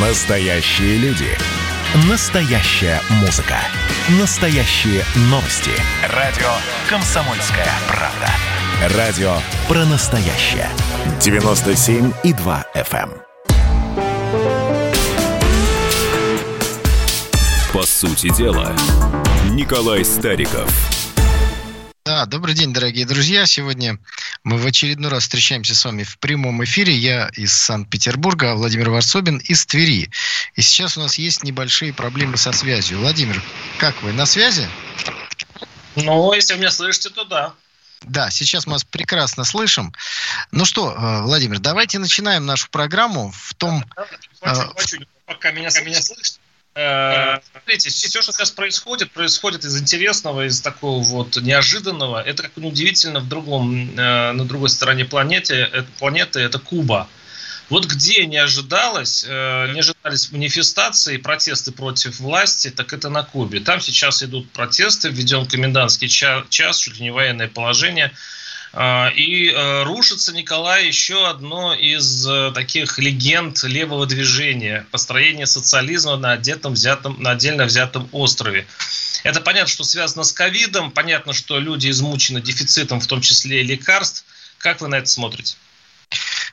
[0.00, 1.26] Настоящие люди.
[2.08, 3.56] Настоящая музыка.
[4.20, 5.72] Настоящие новости.
[6.14, 6.46] Радио
[6.88, 8.96] «Комсомольская правда».
[8.96, 10.70] Радио про настоящее.
[11.18, 13.10] 97,2 FM.
[17.72, 18.76] По сути дела,
[19.50, 20.70] Николай Стариков.
[22.08, 23.44] Да, добрый день, дорогие друзья.
[23.46, 23.98] Сегодня
[24.44, 26.94] мы в очередной раз встречаемся с вами в прямом эфире.
[26.94, 30.10] Я из Санкт-Петербурга, а Владимир Варсобин из Твери.
[30.54, 32.98] И сейчас у нас есть небольшие проблемы со связью.
[32.98, 33.42] Владимир,
[33.78, 34.68] как вы, на связи?
[35.96, 37.54] Ну, если вы меня слышите, то да.
[38.02, 39.92] Да, сейчас мы вас прекрасно слышим.
[40.52, 43.84] Ну что, э, Владимир, давайте начинаем нашу программу в том...
[44.40, 46.38] Хочу, э, хочу, пока меня, меня слышите.
[46.80, 52.22] Э, смотрите, все, что сейчас происходит, происходит из интересного, из такого вот неожиданного.
[52.22, 57.08] Это как удивительно в другом, э, на другой стороне планеты, это, планеты, это Куба.
[57.68, 63.58] Вот где не ожидалось, э, не ожидались манифестации, протесты против власти, так это на Кубе.
[63.58, 68.12] Там сейчас идут протесты, введен комендантский час, чуть ли не военное положение–
[69.16, 76.32] и э, рушится, Николай, еще одно из э, таких легенд левого движения– построение социализма на,
[76.32, 78.68] отдельно взятом, на отдельно взятом острове.
[79.24, 83.64] Это понятно, что связано с ковидом, понятно, что люди измучены дефицитом, в том числе и
[83.64, 84.24] лекарств.
[84.58, 85.56] Как вы на это смотрите?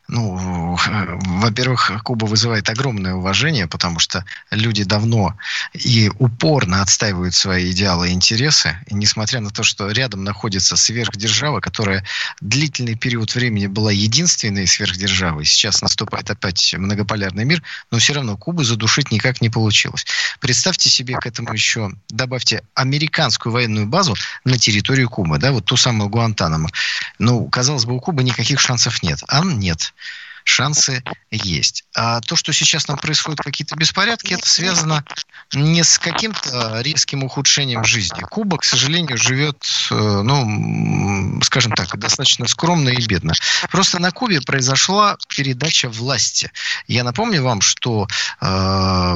[0.08, 5.38] ну, во-первых, Куба вызывает огромное уважение, потому что люди давно
[5.73, 8.78] и упорно отстаивают свои идеалы и интересы.
[8.88, 12.03] И несмотря на то, что рядом находится сверхдержава, которая
[12.42, 18.64] длительный период времени была единственной сверхдержавой, сейчас наступает опять многополярный мир, но все равно Кубу
[18.64, 20.06] задушить никак не получилось.
[20.40, 25.78] Представьте себе к этому еще, добавьте американскую военную базу на территории Кубы, да, вот ту
[25.78, 26.70] самую Гуантанамо.
[27.20, 29.23] Ну, казалось бы, у Кубы никаких шансов нет.
[29.28, 29.94] А нет
[30.46, 31.84] шансы есть.
[31.96, 35.04] А то, что сейчас там происходят какие-то беспорядки, это связано
[35.54, 38.22] не с каким-то резким ухудшением жизни.
[38.22, 39.58] Куба, к сожалению, живет,
[39.92, 43.34] э, ну, скажем так, достаточно скромно и бедно.
[43.72, 46.52] Просто на Кубе произошла передача власти.
[46.88, 48.08] Я напомню вам, что
[48.40, 49.16] э,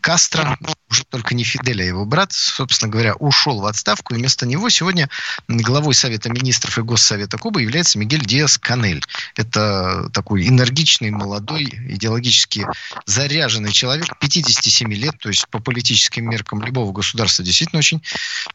[0.00, 0.56] Кастро,
[0.90, 4.70] уже только не Фидель, а его брат, собственно говоря, ушел в отставку, и вместо него
[4.70, 5.10] сегодня
[5.48, 9.02] главой Совета министров и Госсовета Кубы является Мигель Диас Канель.
[9.34, 12.66] Это такой энергичный, молодой, идеологически
[13.06, 18.02] заряженный человек, 57 лет, то есть по политическим меркам любого государства действительно очень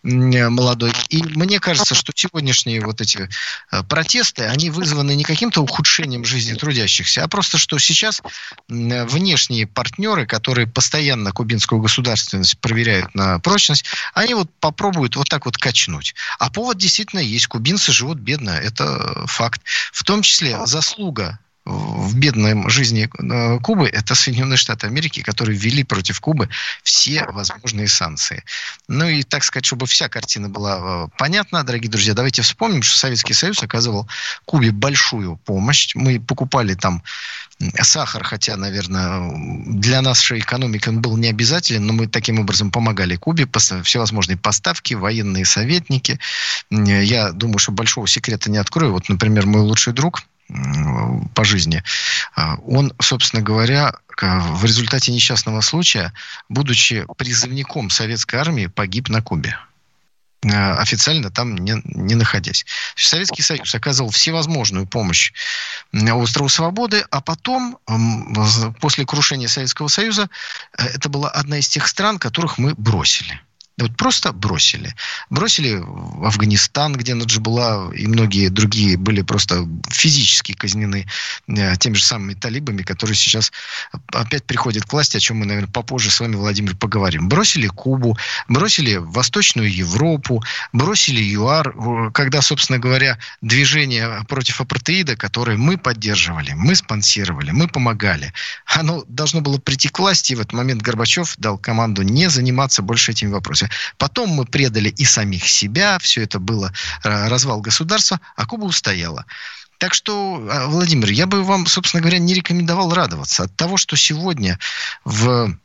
[0.04, 0.92] молодой.
[1.10, 3.30] И мне кажется, что сегодняшние вот эти
[3.72, 8.22] э, протесты, они вызваны не каким-то ухудшением жизни трудящихся, а просто, что сейчас
[8.68, 15.58] внешние партнеры, которые постоянно кубинскую государственность проверяют на прочность, они вот попробуют вот так вот
[15.58, 16.16] качнуть.
[16.40, 17.48] А повод действительно есть.
[17.48, 19.62] Кубинцы живут бедно, это факт.
[19.92, 21.23] В том числе заслуга
[21.66, 26.50] в бедной жизни э, Кубы, это Соединенные Штаты Америки, которые ввели против Кубы
[26.84, 28.44] все возможные санкции.
[28.90, 32.98] Ну и, так сказать, чтобы вся картина была э, понятна, дорогие друзья, давайте вспомним, что
[32.98, 34.08] Советский Союз оказывал
[34.46, 35.96] Кубе большую помощь.
[35.96, 37.02] Мы покупали там
[37.82, 39.32] сахар, хотя, наверное,
[39.66, 41.32] для нашей экономики он был не
[41.80, 43.48] но мы таким образом помогали Кубе,
[43.84, 46.20] всевозможные поставки, военные советники.
[46.70, 48.92] Я думаю, что большого секрета не открою.
[48.92, 50.24] Вот, например, мой лучший друг–
[51.34, 51.84] по жизни,
[52.36, 56.14] а, он, собственно говоря, в результате несчастного случая,
[56.50, 59.58] будучи призывником советской армии, погиб на Кубе
[60.46, 62.66] а, официально там не, не находясь.
[62.96, 65.32] Советский Союз оказывал всевозможную помощь
[65.94, 67.80] острову Свободы, а потом,
[68.80, 70.30] после крушения Советского Союза,
[70.78, 73.42] э, это была одна из тех стран, которых мы бросили.
[73.80, 74.94] Вот просто бросили.
[75.32, 81.08] Бросили в Афганистан, где Наджибула и многие другие были просто физически казнены
[81.48, 83.52] э, теми же самыми талибами, которые сейчас
[84.12, 87.28] опять приходят к власти, о чем мы, наверное, попозже с вами, Владимир, поговорим.
[87.28, 88.16] Бросили Кубу,
[88.48, 96.76] бросили Восточную Европу, бросили ЮАР, когда, собственно говоря, движение против апартеида, которое мы поддерживали, мы
[96.76, 98.34] спонсировали, мы помогали,
[98.68, 102.84] оно должно было прийти к власти, и в этот момент Горбачев дал команду не заниматься
[102.84, 103.63] больше этими вопросами.
[103.64, 103.70] Союзе.
[103.98, 106.72] Потом мы предали и самих себя, все это было
[107.04, 109.26] э, развал государства, а Куба устояла.
[109.78, 113.96] Так что, э, Владимир, я бы вам, собственно говоря, не рекомендовал радоваться от того, что
[113.96, 114.60] сегодня
[115.06, 115.58] в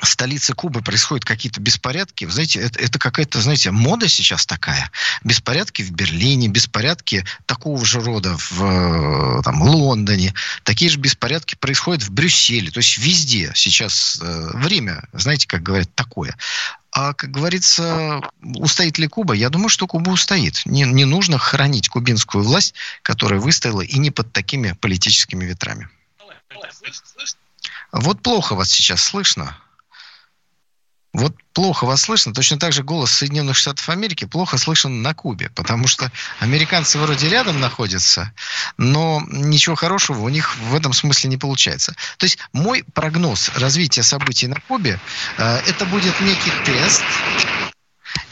[0.00, 4.90] столице Кубы происходят какие-то беспорядки, знаете, это, это какая-то, знаете, мода сейчас такая.
[5.22, 12.02] Беспорядки в Берлине, беспорядки такого же рода в э, там, Лондоне, такие же беспорядки происходят
[12.02, 12.70] в Брюсселе.
[12.70, 16.36] То есть везде сейчас э, время, знаете, как говорят, такое.
[16.94, 19.32] А, как говорится, устоит ли Куба?
[19.32, 20.62] Я думаю, что Куба устоит.
[20.66, 25.88] Не, не нужно хранить кубинскую власть, которая выстояла и не под такими политическими ветрами.
[27.92, 29.56] Вот плохо вас сейчас слышно.
[31.12, 32.32] Вот плохо вас слышно.
[32.32, 36.10] Точно так же голос Соединенных Штатов Америки плохо слышен на Кубе, потому что
[36.40, 38.32] американцы вроде рядом находятся,
[38.78, 41.94] но ничего хорошего у них в этом смысле не получается.
[42.16, 44.98] То есть мой прогноз развития событий на Кубе
[45.36, 47.02] э, это будет некий тест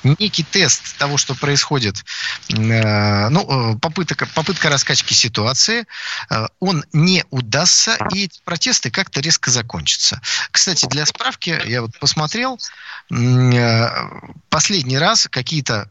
[0.03, 2.05] некий тест того, что происходит,
[2.49, 5.87] э, ну, э, попытка, попытка раскачки ситуации,
[6.31, 10.21] э, он не удастся, и протесты как-то резко закончатся.
[10.51, 12.59] Кстати, для справки, я вот посмотрел,
[14.49, 15.91] последний раз какие-то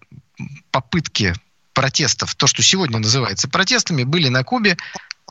[0.72, 1.34] попытки
[1.74, 4.78] протестов, то, что сегодня называется протестами, были на Кубе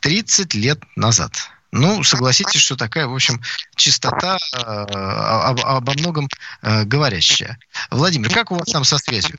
[0.01, 1.49] 30 лет назад.
[1.71, 3.41] Ну, согласитесь, что такая, в общем,
[3.75, 6.27] чистота э, об, обо многом
[6.61, 7.59] э, говорящая.
[7.91, 9.37] Владимир, как у вас там со связью?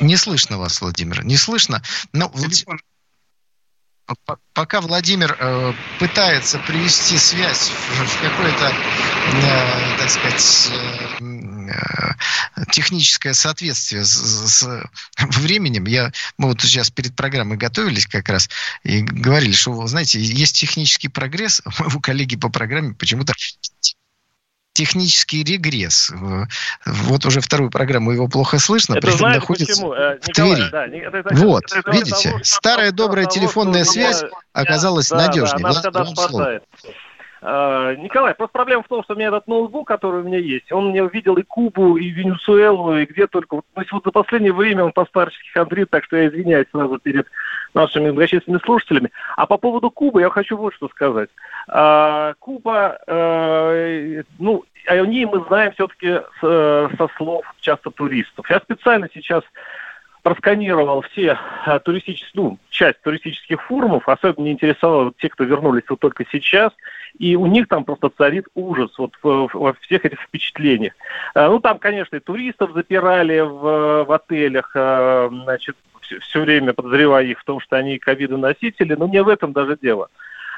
[0.00, 1.82] Не слышно вас, Владимир, не слышно.
[2.12, 2.52] Но, Влад
[4.52, 8.72] пока Владимир э, пытается привести связь в, какое-то,
[9.32, 14.86] э, так сказать, э, э, техническое соответствие с, с
[15.18, 18.48] временем, я, мы вот сейчас перед программой готовились как раз
[18.82, 21.62] и говорили, что, знаете, есть технический прогресс,
[21.94, 23.32] у коллеги по программе почему-то
[24.74, 26.12] технический регресс.
[26.84, 29.94] Вот уже вторую программу его плохо слышно, это знаете, находится почему?
[29.94, 30.70] Э, в Николай, Твери.
[30.70, 34.22] Да, это, это, вот, это, видите, того, старая добрая того, телефонная связь
[34.52, 35.62] оказалась да, надежней.
[35.62, 36.62] Да, она всегда спасает.
[36.84, 36.90] Uh,
[37.44, 40.90] Николай, просто проблема в том, что у меня этот ноутбук, который у меня есть, он
[40.90, 43.60] мне увидел и Кубу, и Венесуэлу, и где только.
[43.74, 47.26] То есть вот за последнее время он по-старчески хандрит, так что я извиняюсь сразу перед
[47.74, 49.10] нашими многочисленными слушателями.
[49.36, 51.28] А по поводу Кубы я хочу вот что сказать.
[51.68, 58.48] А, Куба, э, ну, о ней мы знаем все-таки э, со слов часто туристов.
[58.48, 59.42] Я специально сейчас
[60.24, 66.00] просканировал все э, туристические, ну, часть туристических форумов, особенно не интересовало те, кто вернулись вот
[66.00, 66.72] только сейчас,
[67.18, 70.94] и у них там просто царит ужас вот во всех этих впечатлениях.
[71.36, 77.38] Ну, там, конечно, и туристов запирали в, в отелях, значит, все, все время подозревая их
[77.38, 80.08] в том, что они ковидоносители, но не в этом даже дело.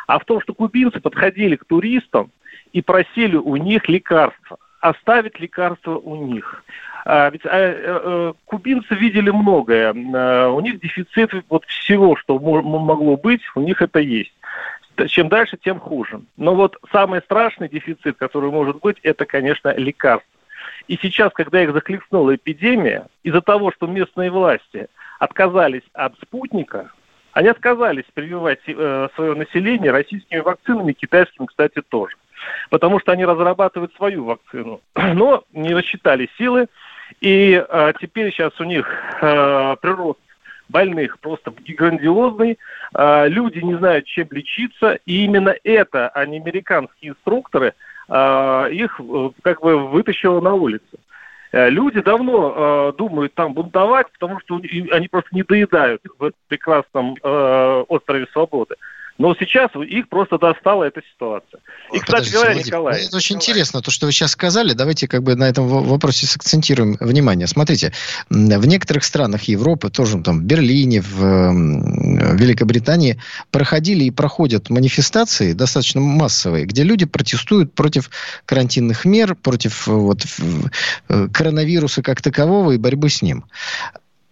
[0.07, 2.31] А в том, что кубинцы подходили к туристам
[2.73, 6.62] и просили у них лекарства, оставить лекарства у них.
[7.08, 9.94] А, ведь а, а, кубинцы видели многое.
[9.94, 14.32] А, у них дефицит вот всего, что могло быть, у них это есть.
[15.06, 16.23] Чем дальше, тем хуже.
[16.37, 20.29] Но вот самый страшный дефицит, который может быть, это, конечно, лекарства.
[20.88, 24.88] И сейчас, когда их захлестнула эпидемия, из-за того, что местные власти
[25.20, 26.91] отказались от спутника,
[27.32, 32.17] они отказались прививать э, свое население российскими вакцинами, китайскими, кстати, тоже.
[32.70, 34.81] Потому что они разрабатывают свою вакцину.
[34.94, 36.67] Но не рассчитали силы,
[37.20, 38.87] и э, теперь сейчас у них
[39.20, 40.20] э, прирост
[40.69, 42.58] больных просто грандиозный,
[42.94, 47.75] э, люди не знают, чем лечиться, и именно это, а не американские инструкторы,
[48.08, 50.99] э, их э, как бы вытащило на улицу.
[51.53, 54.61] Э, люди давно э, думают там бунтовать, потому что
[54.91, 58.75] они просто не доедают в прекрасном э, острове свободы.
[59.19, 61.61] Но сейчас их просто достала эта ситуация.
[61.93, 63.05] И, кстати говоря, Владимир, Николай...
[63.05, 63.51] Это очень Николай.
[63.51, 64.73] интересно, то, что вы сейчас сказали.
[64.73, 67.47] Давайте как бы на этом вопросе сакцентируем внимание.
[67.47, 67.93] Смотрите,
[68.29, 71.17] в некоторых странах Европы, тоже там в Берлине, в
[72.37, 73.19] Великобритании,
[73.51, 78.11] проходили и проходят манифестации достаточно массовые, где люди протестуют против
[78.45, 80.25] карантинных мер, против вот,
[81.09, 83.45] э, коронавируса как такового и борьбы с ним.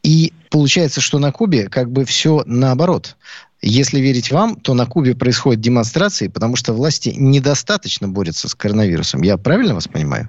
[0.04, 3.16] И получается, что на Кубе как бы все наоборот.
[3.62, 9.22] Если верить вам, то на Кубе происходят демонстрации, потому что власти недостаточно борются с коронавирусом.
[9.22, 10.28] Я правильно вас понимаю?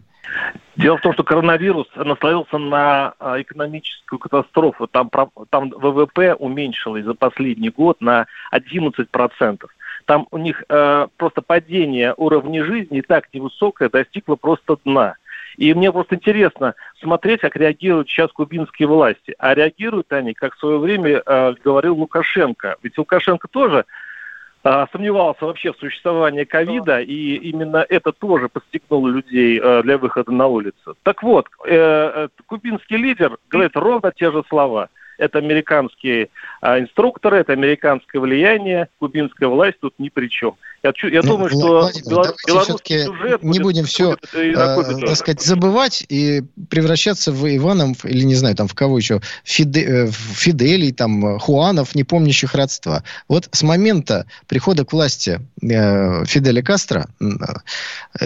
[0.78, 4.88] Дело в том, что коронавирус наслоился на а, экономическую катастрофу.
[4.88, 5.10] Там,
[5.50, 9.66] там ВВП уменьшилось за последний год на 11%.
[10.06, 15.16] Там у них э, просто падение уровня жизни и так невысокое достигло просто дна.
[15.58, 19.36] И мне просто интересно смотреть, как реагируют сейчас кубинские власти.
[19.38, 22.76] А реагируют они, как в свое время э, говорил Лукашенко.
[22.84, 23.86] Ведь Лукашенко тоже
[24.64, 30.32] э, сомневался вообще в существовании ковида, и именно это тоже подстегнуло людей э, для выхода
[30.32, 30.98] на улицу.
[31.04, 36.30] Так вот, э, кубинский лидер говорит ровно те же слова– это американские
[36.62, 40.56] а, инструкторы, это американское влияние, кубинская власть тут ни при чем.
[40.86, 46.06] Я, я ну, думаю, что Владимир, белорусский сюжет не будем все, э, так сказать, забывать
[46.10, 51.40] и превращаться в Иванов или не знаю, там в кого еще, Фиде, э, Фиделей, там
[51.40, 53.04] Хуанов, не помнящих родства.
[53.28, 57.26] Вот с момента прихода к власти э, Фиделя Кастро э,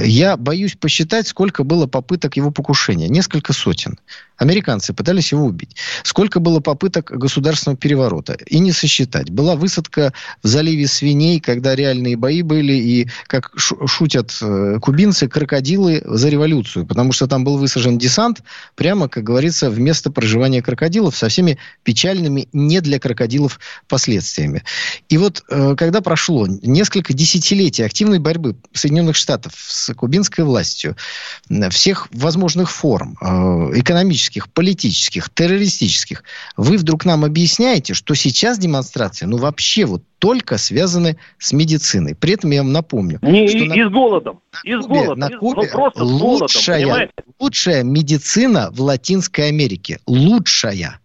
[0.04, 3.08] я боюсь посчитать, сколько было попыток его покушения.
[3.08, 3.98] Несколько сотен.
[4.40, 5.76] Американцы пытались его убить.
[6.04, 8.38] Сколько было попыток государственного переворота.
[8.46, 9.30] И не сосчитать.
[9.30, 16.02] Была высадка в заливе свиней, когда реальные бои были, и, как шутят э, кубинцы, крокодилы
[16.04, 16.86] за революцию.
[16.86, 18.42] Потому что там был высажен десант,
[18.76, 24.64] прямо, как говорится, в место проживания крокодилов, со всеми печальными не для крокодилов последствиями.
[25.08, 30.98] И вот, э, когда прошло несколько десятилетий активной борьбы Соединенных Штатов с кубинской властью,
[31.70, 33.26] всех возможных форм, э,
[33.80, 36.24] экономических, политических, террористических,
[36.58, 42.14] вы вдруг нам объясняете, что сейчас демонстрации, ну, вообще вот только связаны с медициной.
[42.14, 43.20] При этом я вам напомню.
[43.22, 44.42] Не что и, на, и с голодом.
[44.64, 45.20] И с голодом.
[45.20, 47.10] На Кубе ну, просто лучшая, голодом,
[47.40, 50.00] лучшая медицина в Латинской Америке.
[50.06, 51.00] Лучшая.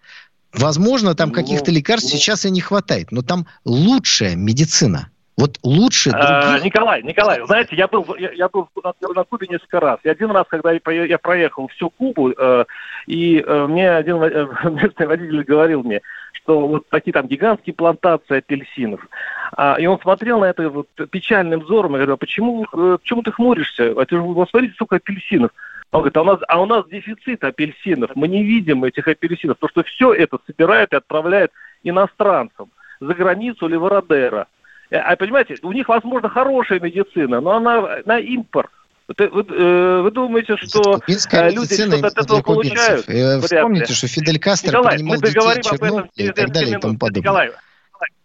[0.52, 5.10] Возможно, там ну, каких-то лекарств ну, сейчас и не хватает, но там лучшая медицина.
[5.36, 6.62] Вот лучше а, других...
[6.62, 9.98] А, Николай, Николай, знаете, я был, я, я был на, на Кубе несколько раз.
[10.04, 12.64] И один раз, когда я, я проехал всю Кубу, э,
[13.08, 16.02] и э, мне один э, местный водитель говорил мне,
[16.44, 19.06] что вот такие там гигантские плантации апельсинов.
[19.52, 23.22] А, и он смотрел на это вот печальным взором и говорил, «А почему, э, почему
[23.22, 23.84] ты хмуришься?
[23.84, 25.50] Это же, посмотрите, сколько апельсинов.
[25.90, 29.58] Он говорит, а у нас, а у нас дефицит апельсинов, мы не видим этих апельсинов,
[29.58, 32.70] потому что все это собирает и отправляет иностранцам
[33.00, 34.46] за границу Родеро.
[34.90, 38.70] Э, а понимаете, у них, возможно, хорошая медицина, но она на импорт.
[39.06, 43.06] Вы, вы, э, вы думаете, что Кубинская люди что-то от этого получают?
[43.08, 46.76] Э, вспомните, что Фидель Кастро Николай, принимал мы договорим детей об этом и так далее
[46.76, 47.20] и тому подобное.
[47.20, 47.50] Николай,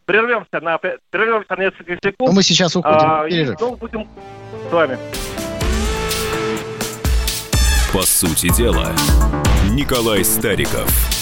[0.05, 2.29] прервемся на, прервемся на несколько секунд.
[2.29, 2.97] Но мы сейчас уходим.
[2.97, 4.07] А, и снова будем
[4.69, 4.97] с вами.
[7.91, 8.93] По сути дела,
[9.71, 11.18] Николай Стариков.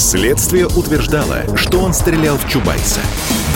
[0.00, 3.00] Следствие утверждало, что он стрелял в Чубайса.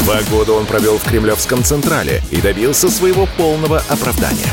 [0.00, 4.52] Два года он провел в Кремлевском Централе и добился своего полного оправдания.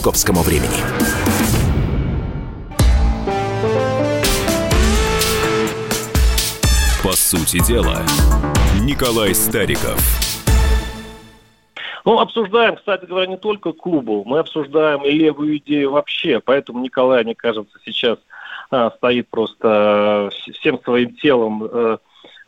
[0.00, 0.80] московскому времени.
[7.04, 7.98] По сути дела,
[8.80, 10.00] Николай Стариков.
[12.06, 17.22] Ну, обсуждаем, кстати говоря, не только Кубу, мы обсуждаем и левую идею вообще, поэтому Николай,
[17.22, 18.18] мне кажется, сейчас
[18.70, 21.98] а, стоит просто э, всем своим телом, э,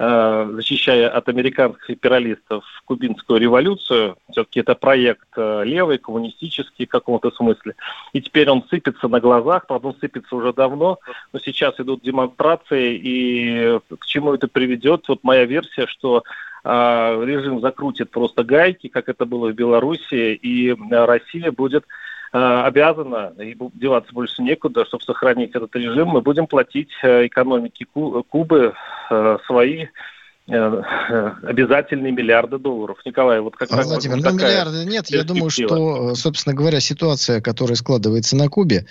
[0.02, 4.16] защищая от американских империалистов кубинскую революцию.
[4.30, 7.74] Все-таки это проект левый, коммунистический в каком-то смысле.
[8.12, 10.98] И теперь он сыпется на глазах, он сыпется уже давно,
[11.32, 15.04] но сейчас идут демонстрации, и к чему это приведет?
[15.08, 16.24] Вот моя версия, что
[16.64, 21.88] режим закрутит просто гайки, как это было в Беларуси, и Россия будет Э,
[22.32, 28.74] обязана, и деваться больше некуда, чтобы сохранить этот режим, мы будем платить э, экономике Кубы
[29.10, 29.86] э, свои
[30.48, 32.98] обязательные миллиарды долларов.
[33.04, 35.08] Николай, вот как Владимир, вот ну миллиарды нет.
[35.08, 38.86] Я думаю, что, собственно говоря, ситуация, которая складывается на Кубе,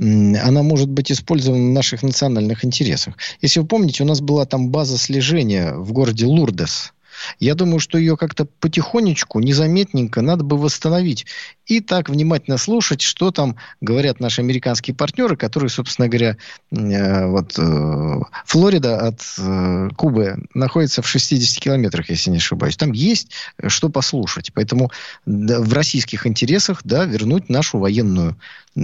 [0.00, 3.14] она может быть использована в наших национальных интересах.
[3.40, 6.92] Если вы помните, у нас была там база слежения в городе Лурдес.
[7.38, 11.26] Я думаю, что ее как-то потихонечку, незаметненько надо бы восстановить.
[11.66, 16.36] И так внимательно слушать, что там говорят наши американские партнеры, которые, собственно говоря,
[16.70, 22.76] э, вот э, Флорида от э, Кубы находится в 60 километрах, если не ошибаюсь.
[22.76, 23.32] Там есть
[23.66, 24.52] что послушать.
[24.54, 24.90] Поэтому
[25.26, 28.36] в российских интересах да, вернуть нашу военную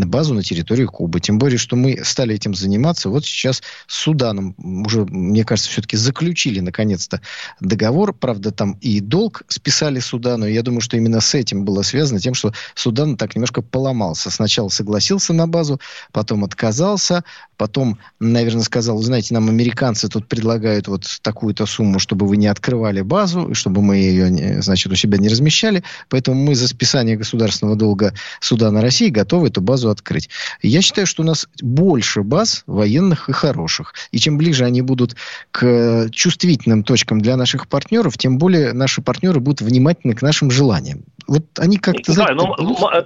[0.02, 1.20] базу на территории Кубы.
[1.20, 3.08] Тем более, что мы стали этим заниматься.
[3.08, 7.20] Вот сейчас с Суданом уже, мне кажется, все-таки заключили наконец-то
[7.60, 8.12] договор.
[8.12, 10.46] Правда, там и долг списали Судану.
[10.46, 14.30] Я думаю, что именно с этим было связано, тем, что Судан так немножко поломался.
[14.30, 15.80] Сначала согласился на базу,
[16.12, 17.24] потом отказался,
[17.56, 23.00] потом, наверное, сказал, знаете, нам американцы тут предлагают вот такую-то сумму, чтобы вы не открывали
[23.00, 25.82] базу, чтобы мы ее, значит, у себя не размещали.
[26.08, 30.30] Поэтому мы за списание государственного долга Судана России готовы эту базу сразу открыть.
[30.62, 33.94] Я считаю, что у нас больше баз военных и хороших.
[34.12, 35.16] И чем ближе они будут
[35.50, 41.04] к чувствительным точкам для наших партнеров, тем более наши партнеры будут внимательны к нашим желаниям.
[41.26, 42.12] Вот они как-то...
[42.12, 42.54] Знаете, ну,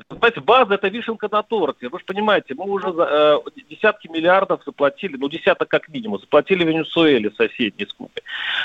[0.09, 1.89] понимаете, база это вишенка на торте.
[1.89, 3.39] Вы же понимаете, мы уже э,
[3.71, 8.23] десятки миллиардов заплатили, ну десяток как минимум, заплатили Венесуэле соседней с Кубой.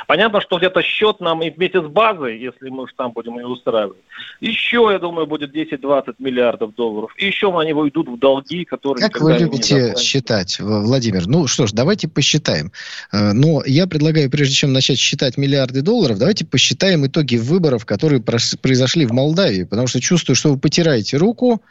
[0.07, 3.47] Понятно, что где-то счет нам и вместе с базой, если мы уж там будем ее
[3.47, 3.97] устраивать,
[4.39, 7.11] еще, я думаю, будет 10-20 миллиардов долларов.
[7.17, 9.07] И еще они уйдут в долги, которые...
[9.07, 11.27] Как вы любите считать, Владимир?
[11.27, 12.71] Ну что ж, давайте посчитаем.
[13.11, 18.21] Э, но я предлагаю, прежде чем начать считать миллиарды долларов, давайте посчитаем итоги выборов, которые
[18.21, 19.42] произошли в Молдавии.
[19.65, 21.61] Потому что чувствую, что вы потираете руку,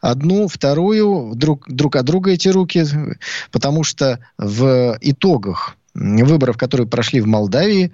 [0.00, 2.84] одну, вторую, друг, друг от друга эти руки,
[3.50, 7.92] потому что в итогах выборов, которые прошли в Молдавии,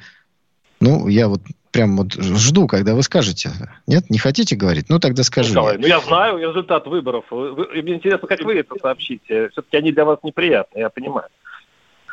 [0.80, 1.40] ну, я вот
[1.73, 3.50] прям вот жду, когда вы скажете.
[3.87, 4.87] Нет, не хотите говорить?
[4.88, 5.50] Ну, тогда скажи.
[5.50, 7.25] Николай, ну, я знаю результат выборов.
[7.30, 9.50] Мне интересно, как вы это сообщите.
[9.50, 11.28] Все-таки они для вас неприятны, я понимаю.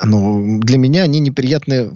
[0.02, 1.92] Ну, для меня они неприятны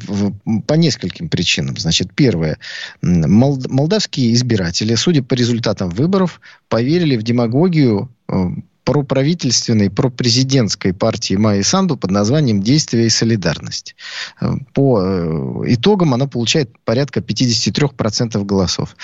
[0.68, 1.78] по нескольким причинам.
[1.78, 2.58] Значит, первое.
[3.02, 6.40] Молдавские избиратели, судя по результатам выборов,
[6.70, 8.50] поверили в демагогию э,
[8.84, 13.96] проправительственной, пропрезидентской партии Майи Санду под названием «Действие и солидарность».
[14.40, 18.96] Э, по э, итогам она получает порядка 53% голосов.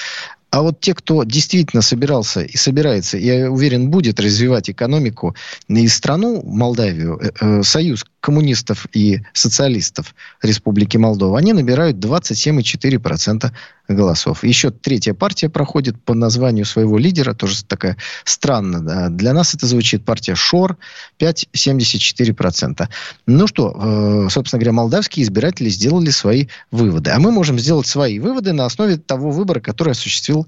[0.52, 5.36] А вот те, кто действительно собирался и собирается, я уверен, будет развивать экономику
[5.68, 7.20] и страну, Молдавию,
[7.64, 13.52] союз коммунистов и социалистов Республики Молдова, они набирают 27,4%
[13.90, 14.46] голосов.
[14.46, 19.10] Еще третья партия проходит по названию своего лидера, тоже такая странно.
[19.10, 20.78] Для нас это звучит партия ШОР,
[21.20, 22.88] 5,74%.
[23.26, 27.10] Ну что, э, собственно говоря, молдавские избиратели сделали свои выводы.
[27.10, 30.48] А мы можем сделать свои выводы на основе того выбора, который осуществил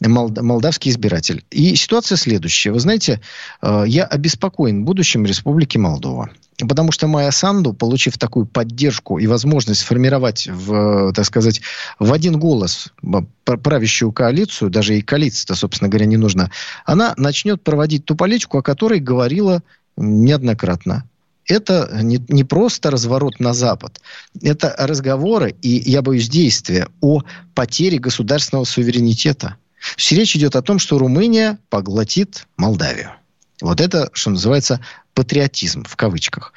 [0.00, 1.44] молдавский избиратель.
[1.50, 2.72] И ситуация следующая.
[2.72, 3.20] Вы знаете,
[3.60, 6.30] э, я обеспокоен будущим Республики Молдова.
[6.68, 11.60] Потому что Майя Санду, получив такую поддержку и возможность формировать, в, так сказать,
[11.98, 12.88] в один голос
[13.44, 16.50] правящую коалицию, даже и коалиция-то, собственно говоря, не нужна,
[16.84, 19.62] она начнет проводить ту политику, о которой говорила
[19.96, 21.04] неоднократно
[21.46, 24.00] это не, не просто разворот на Запад,
[24.40, 27.22] это разговоры и, я боюсь, действия о
[27.54, 29.56] потере государственного суверенитета.
[29.96, 33.12] Все речь идет о том, что Румыния поглотит Молдавию.
[33.60, 34.80] Вот это, что называется,
[35.14, 36.52] патриотизм в кавычках.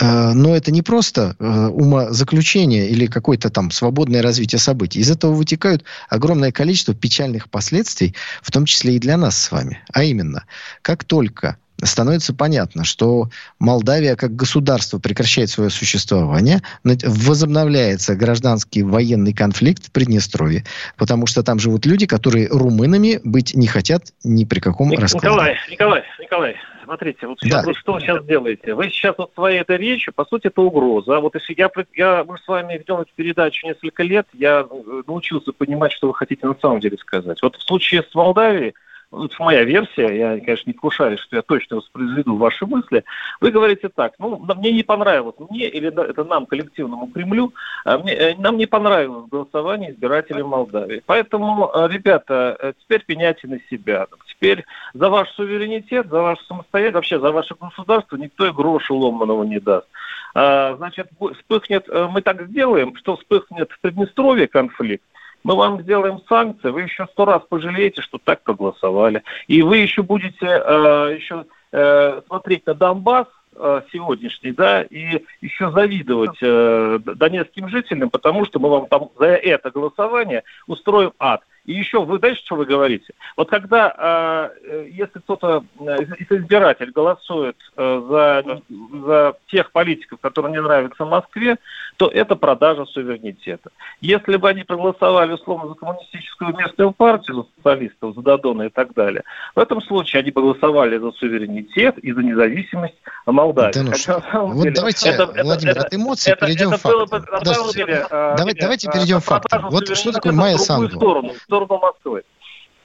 [0.00, 5.00] Э, но это не просто э, умозаключение или какое-то там свободное развитие событий.
[5.00, 9.82] Из этого вытекают огромное количество печальных последствий, в том числе и для нас с вами.
[9.92, 10.44] А именно,
[10.82, 19.86] как только становится понятно, что Молдавия как государство прекращает свое существование, возобновляется гражданский военный конфликт
[19.86, 20.64] в Приднестровье,
[20.96, 25.26] потому что там живут люди, которые румынами быть не хотят ни при каком раскладе.
[25.26, 27.68] Николай, Николай, Николай, смотрите, вот сейчас да.
[27.68, 28.74] вы что сейчас делаете?
[28.74, 31.16] Вы сейчас вот своей этой речью, по сути, это угроза.
[31.16, 35.02] А вот если я, я, мы с вами ведем эту передачу несколько лет, я э,
[35.06, 37.42] научился понимать, что вы хотите на самом деле сказать.
[37.42, 38.74] Вот в случае с Молдавией,
[39.22, 43.04] это моя версия, я, конечно, не вкушаюсь, что я точно воспроизведу ваши мысли.
[43.40, 47.52] Вы говорите так, ну, мне не понравилось, мне или это нам, коллективному Кремлю,
[47.84, 51.02] а мне, э, нам не понравилось голосование избирателей Молдавии.
[51.06, 54.06] Поэтому, э, ребята, э, теперь пеняйте на себя.
[54.28, 59.44] Теперь за ваш суверенитет, за ваше самостоятельность, вообще за ваше государство никто и гроша ломаного
[59.44, 59.86] не даст.
[60.34, 65.04] А, значит, вспыхнет, мы так сделаем, что вспыхнет в Приднестровье конфликт,
[65.44, 69.22] мы вам сделаем санкции, вы еще сто раз пожалеете, что так проголосовали.
[69.46, 75.70] И вы еще будете э, еще э, смотреть на Донбасс э, сегодняшний, да, и еще
[75.70, 81.42] завидовать э, донецким жителям, потому что мы вам там за это голосование устроим ад.
[81.64, 83.14] И еще, вы знаете, что вы говорите?
[83.36, 88.60] Вот когда, а, э, если кто-то, э, если избиратель голосует э, за,
[89.06, 91.56] за тех политиков, которые не нравятся Москве,
[91.96, 93.70] то это продажа суверенитета.
[94.02, 98.92] Если бы они проголосовали, условно, за коммунистическую местную партию, за социалистов, за Дадона и так
[98.92, 99.22] далее,
[99.54, 103.72] в этом случае они бы голосовали за суверенитет и за независимость Молдавии.
[103.72, 106.80] Да, ну Хотя, вот деле, давайте, это, Владимир, это, от эмоций это, перейдем это, к
[106.82, 107.20] фактам.
[107.20, 109.70] Бы, деле, давайте, давайте перейдем к фактам.
[109.70, 111.24] Вот что такое Майя Санду?
[111.54, 112.22] Сторону, Москвы.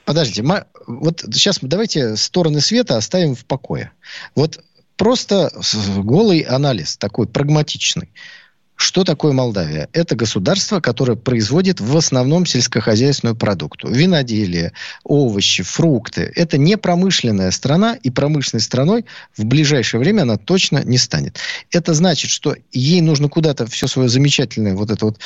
[0.06, 0.44] Подождите,
[0.86, 3.92] вот сейчас давайте стороны света оставим в покое.
[4.36, 4.60] Вот
[4.96, 5.52] просто
[5.98, 8.12] голый анализ, такой прагматичный.
[8.76, 9.90] Что такое Молдавия?
[9.92, 13.94] Это государство, которое производит в основном сельскохозяйственную продукцию.
[13.94, 14.72] Виноделие,
[15.04, 16.32] овощи, фрукты.
[16.34, 19.06] Это не промышленная страна, и промышленной страной
[19.36, 21.38] в ближайшее время она точно не станет.
[21.72, 25.20] Это значит, что ей нужно куда-то все свое замечательное вот это вот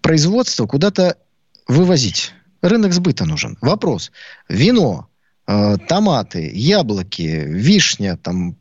[0.00, 1.18] производство куда-то
[1.66, 2.32] вывозить.
[2.62, 3.56] Рынок сбыта нужен.
[3.60, 4.12] Вопрос.
[4.48, 5.08] Вино,
[5.46, 8.56] э, томаты, яблоки, вишня, там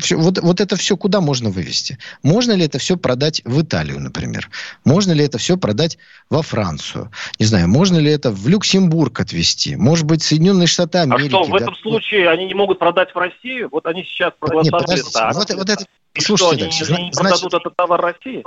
[0.00, 1.98] все, вот, вот это все куда можно вывести?
[2.22, 4.50] Можно ли это все продать в Италию, например?
[4.84, 7.10] Можно ли это все продать во Францию?
[7.38, 9.76] Не знаю, можно ли это в Люксембург отвезти?
[9.76, 11.26] Может быть, Соединенные Штаты Америки?
[11.26, 13.68] А что, в этом случае они не могут продать в Россию?
[13.70, 15.34] Вот они сейчас проголосовали так.
[15.34, 16.94] Вот, вот это, И слушайте что, дальше.
[16.94, 18.44] они не продадут значит, этот товар России?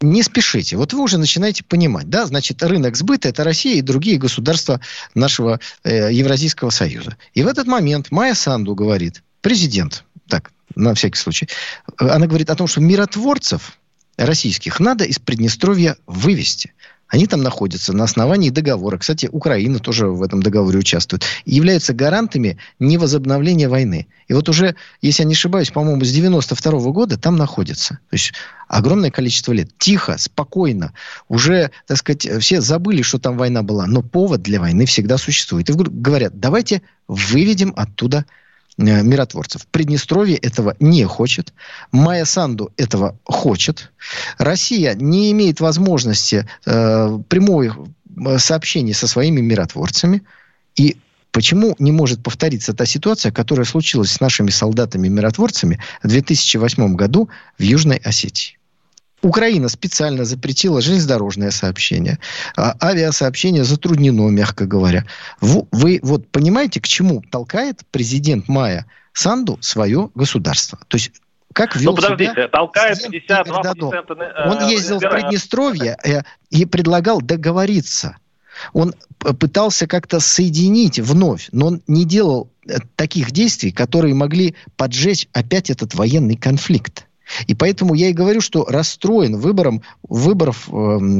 [0.00, 0.76] Не спешите.
[0.76, 4.80] Вот вы уже начинаете понимать, да, значит, рынок сбыта– это Россия и другие государства
[5.14, 7.16] нашего э, Евразийского союза.
[7.34, 11.48] И в этот момент Майя Санду говорит, президент, так, на всякий случай,
[11.98, 13.78] она говорит о том, что миротворцев
[14.24, 16.72] российских надо из Приднестровья вывести.
[17.10, 18.96] Они там находятся на основании договора.
[18.96, 21.24] Кстати, Украина тоже в этом договоре участвует.
[21.44, 24.06] И являются гарантами невозобновления войны.
[24.28, 27.94] И вот уже, если я не ошибаюсь, по-моему, с 92 -го года там находятся.
[28.10, 28.32] То есть
[28.68, 29.70] огромное количество лет.
[29.76, 30.92] Тихо, спокойно.
[31.28, 33.86] Уже, так сказать, все забыли, что там война была.
[33.86, 35.68] Но повод для войны всегда существует.
[35.68, 38.24] И говорят, давайте выведем оттуда
[38.80, 39.66] миротворцев.
[39.66, 41.52] Приднестровье этого не хочет.
[41.92, 43.92] Майя Санду этого хочет.
[44.38, 50.22] Россия не имеет возможности э, прямой э, сообщения со своими миротворцами.
[50.76, 50.96] И
[51.32, 57.62] Почему не может повториться та ситуация, которая случилась с нашими солдатами-миротворцами в 2008 году в
[57.62, 58.59] Южной Осетии?
[59.22, 62.18] Украина специально запретила железнодорожное сообщение.
[62.56, 65.04] А авиасообщение затруднено, мягко говоря.
[65.40, 70.78] Вы, вы вот понимаете, к чему толкает президент Майя Санду свое государство?
[70.88, 71.12] То есть
[71.52, 73.94] как вел ну, подождите, себя толкает 52%.
[74.20, 78.16] Э, Он ездил в Приднестровье э, и предлагал договориться.
[78.72, 85.28] Он пытался как-то соединить вновь, но он не делал э, таких действий, которые могли поджечь
[85.32, 87.06] опять этот военный конфликт.
[87.46, 90.72] И поэтому я и говорю, что расстроен выбором, выборов, э,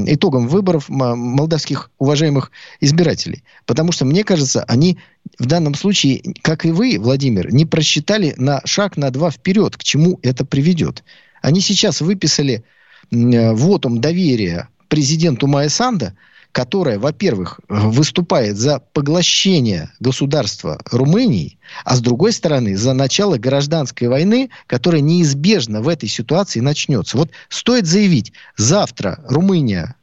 [0.06, 3.44] итогом выборов молдавских уважаемых избирателей.
[3.66, 4.98] Потому что, мне кажется, они
[5.38, 9.84] в данном случае, как и вы, Владимир, не просчитали на шаг, на два вперед, к
[9.84, 11.04] чему это приведет.
[11.42, 12.64] Они сейчас выписали
[13.10, 16.14] э, вотум доверия президенту Майя Санда–
[16.52, 24.50] которая, во-первых, выступает за поглощение государства Румынии, а с другой стороны, за начало гражданской войны,
[24.66, 27.16] которая неизбежно в этой ситуации начнется.
[27.16, 29.94] Вот стоит заявить, завтра Румыния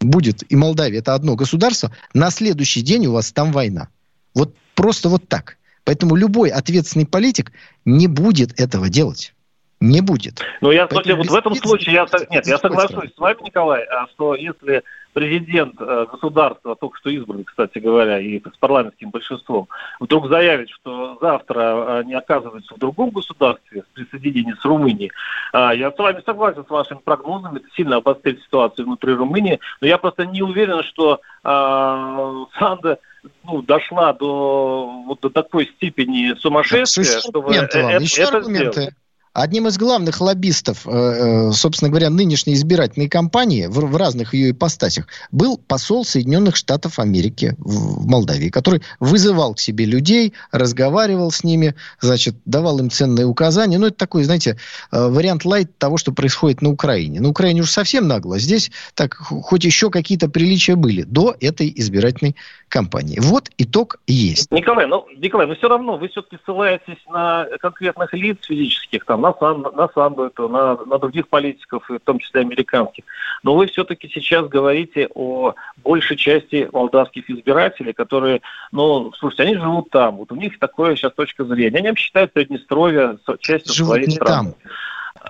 [0.00, 3.88] будет и Молдавия это одно государство, на следующий день у вас там война.
[4.34, 5.58] Вот просто вот так.
[5.84, 7.52] Поэтому любой ответственный политик
[7.84, 9.34] не будет этого делать.
[9.80, 10.40] Не будет.
[10.60, 14.06] Ну, я, Поэтому вот в этом случае, я, нет, я соглашусь с вами, Николай, а
[14.08, 14.82] что если
[15.12, 19.68] президент э, государства, только что избранный, кстати говоря, и с парламентским большинством,
[19.98, 25.12] вдруг заявит, что завтра они оказываются в другом государстве с присоединением с Румынией,
[25.52, 29.86] а, я с вами согласен с вашими прогнозами, это сильно обострит ситуацию внутри Румынии, но
[29.86, 32.98] я просто не уверен, что э, Санда
[33.44, 38.94] ну, дошла до вот до такой степени сумасшествия, чтобы это, это, это сделать.
[39.32, 45.06] Одним из главных лоббистов, э, э, собственно говоря, нынешней избирательной кампании в разных ее ипостасях
[45.30, 51.76] был посол Соединенных Штатов Америки в Молдавии, который вызывал к себе людей, разговаривал с ними,
[52.00, 53.78] значит, давал им ценные указания.
[53.78, 54.58] Ну, это такой, знаете,
[54.90, 57.20] э, вариант лайт того, что происходит на Украине.
[57.20, 58.36] На Украине уж совсем нагло.
[58.36, 62.34] Здесь так, хоть еще какие-то приличия были до этой избирательной
[62.68, 63.18] кампании.
[63.20, 64.50] Вот итог есть.
[64.50, 69.34] Николай, ну, Николай, но все равно вы все-таки ссылаетесь на конкретных лиц физических, там, на,
[69.38, 69.88] Сан, на
[70.26, 73.04] это, на, на других политиков, в том числе американских.
[73.42, 78.40] Но вы все-таки сейчас говорите о большей части молдавских избирателей, которые,
[78.72, 80.16] ну, слушайте, они живут там.
[80.16, 81.78] Вот у них такое сейчас точка зрения.
[81.78, 84.52] Они считают Приднестровье частью живут своей не страны.
[84.52, 84.72] Там.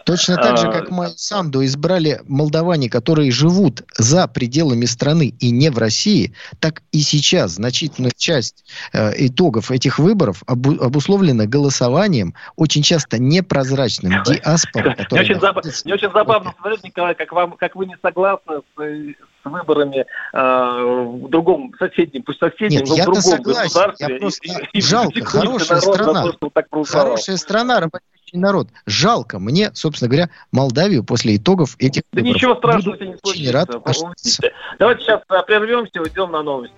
[0.05, 5.71] Точно так же, как Майя Санду избрали молдаване, которые живут за пределами страны и не
[5.71, 12.83] в России, так и сейчас значительная часть э, итогов этих выборов обу обусловлена голосованием, очень
[12.83, 14.95] часто непрозрачным диаспором.
[15.11, 15.65] Мне очень, забав...
[15.85, 20.39] Мне очень забавно смотреть, Николай, как, вам, как вы не согласны с, с выборами э,
[20.39, 23.63] в другом соседнем, пусть соседнем, Нет, но в другом согласен.
[23.63, 24.07] государстве.
[24.09, 24.47] Я просто...
[24.47, 26.33] И, и, Жалко, и, хорошая страна.
[26.33, 27.89] То, хорошая страна,
[28.31, 28.69] рабочий народ.
[28.87, 32.37] Жалко мне, собственно говоря, Молдавию после итогов этих да выборов.
[32.37, 33.53] ничего страшного Буду не случится.
[33.53, 33.69] Рад
[34.79, 36.75] Давайте сейчас э, прервемся, уйдем на новости.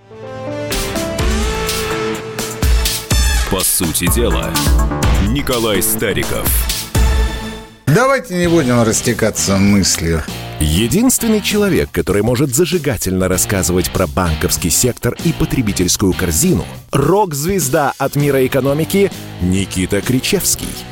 [3.51, 4.51] По сути дела,
[5.29, 6.49] Николай Стариков.
[7.87, 10.23] Давайте не будем растекаться мыслью.
[10.61, 18.47] Единственный человек, который может зажигательно рассказывать про банковский сектор и потребительскую корзину– рок-звезда от мира
[18.47, 19.11] экономики
[19.43, 20.69] Никита Кричевский–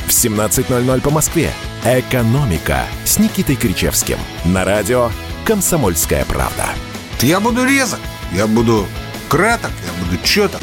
[0.11, 1.53] в 17.00 по Москве.
[1.85, 4.17] «Экономика» с Никитой Кричевским.
[4.43, 5.09] На радио
[5.45, 6.65] «Комсомольская правда».
[7.21, 7.99] Я буду резок,
[8.33, 8.85] я буду
[9.29, 10.61] краток, я буду четок.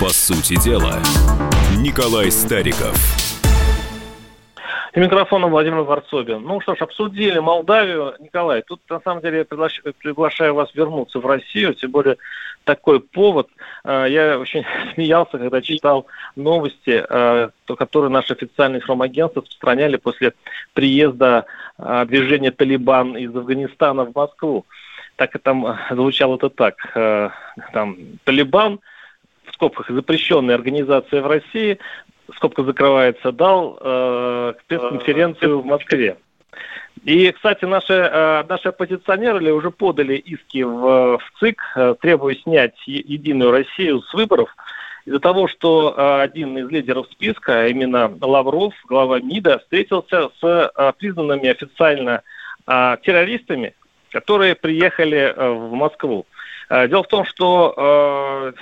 [0.00, 1.00] По сути дела,
[1.76, 3.19] Николай Стариков.
[4.92, 6.42] И микрофоном Владимир Варсобин.
[6.42, 8.14] Ну что ж, обсудили Молдавию.
[8.18, 12.16] Николай, тут на самом деле я приглашаю вас вернуться в Россию, тем более
[12.64, 13.48] такой повод.
[13.84, 20.32] Э, я очень смеялся, когда читал новости, э, которые наши официальные информагентства распространяли после
[20.72, 21.46] приезда
[21.78, 24.66] э, движения «Талибан» из Афганистана в Москву.
[25.14, 26.76] Так и там звучало это так.
[27.74, 28.80] Там «Талибан»
[29.44, 31.78] в скобках запрещенная организация в России,
[32.36, 36.16] скобка закрывается, дал э, пресс-конференцию в Москве.
[37.04, 42.76] И, кстати, наши, э, наши оппозиционеры уже подали иски в, в ЦИК, э, требуя снять
[42.86, 44.54] Единую Россию с выборов
[45.06, 50.72] из-за того, что э, один из лидеров списка, а именно Лавров, глава МИДа, встретился с
[50.98, 52.22] признанными официально
[52.66, 53.74] террористами,
[54.10, 56.26] которые приехали в Москву.
[56.68, 58.52] Дело в том, что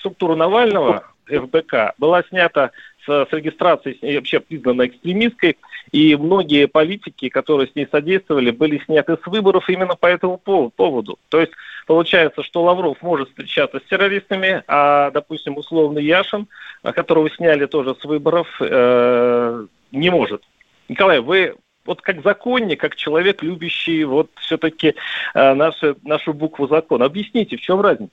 [0.00, 2.72] структура Навального, ФБК, была снята
[3.06, 5.56] с, регистрацией вообще признана экстремистской,
[5.92, 11.18] и многие политики, которые с ней содействовали, были сняты с выборов именно по этому поводу.
[11.28, 11.52] То есть
[11.86, 16.46] получается, что Лавров может встречаться с террористами, а, допустим, условный Яшин,
[16.82, 20.42] которого сняли тоже с выборов, э, не может.
[20.88, 21.54] Николай, вы
[21.86, 24.94] вот как законник, как человек, любящий вот все-таки
[25.34, 28.12] э, нашу, нашу букву закона, объясните, в чем разница?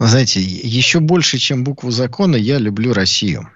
[0.00, 3.50] Вы знаете, еще больше, чем букву закона, я люблю Россию.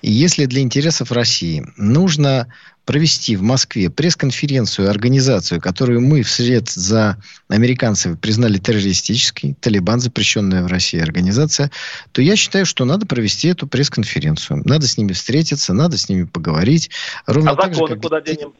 [0.00, 2.46] И если для интересов России нужно
[2.84, 10.68] провести в Москве пресс-конференцию, организацию, которую мы вслед за американцами признали террористической, Талибан, запрещенная в
[10.68, 11.72] России организация,
[12.12, 14.62] то я считаю, что надо провести эту пресс-конференцию.
[14.64, 16.90] Надо с ними встретиться, надо с ними поговорить.
[17.26, 18.02] Ровно а так законы же, как...
[18.02, 18.52] куда денем?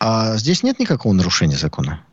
[0.00, 2.04] А здесь нет никакого нарушения закона.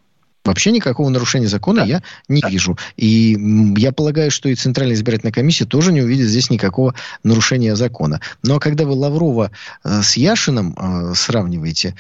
[0.46, 1.88] Вообще никакого нарушения закона да.
[1.88, 2.50] я не да.
[2.50, 2.78] вижу.
[2.98, 3.38] И
[3.78, 8.20] я полагаю, что и Центральная избирательная комиссия тоже не увидит здесь никакого нарушения закона.
[8.44, 9.52] Ну а когда вы Лаврова
[9.84, 11.96] э, с Яшиным э, сравниваете,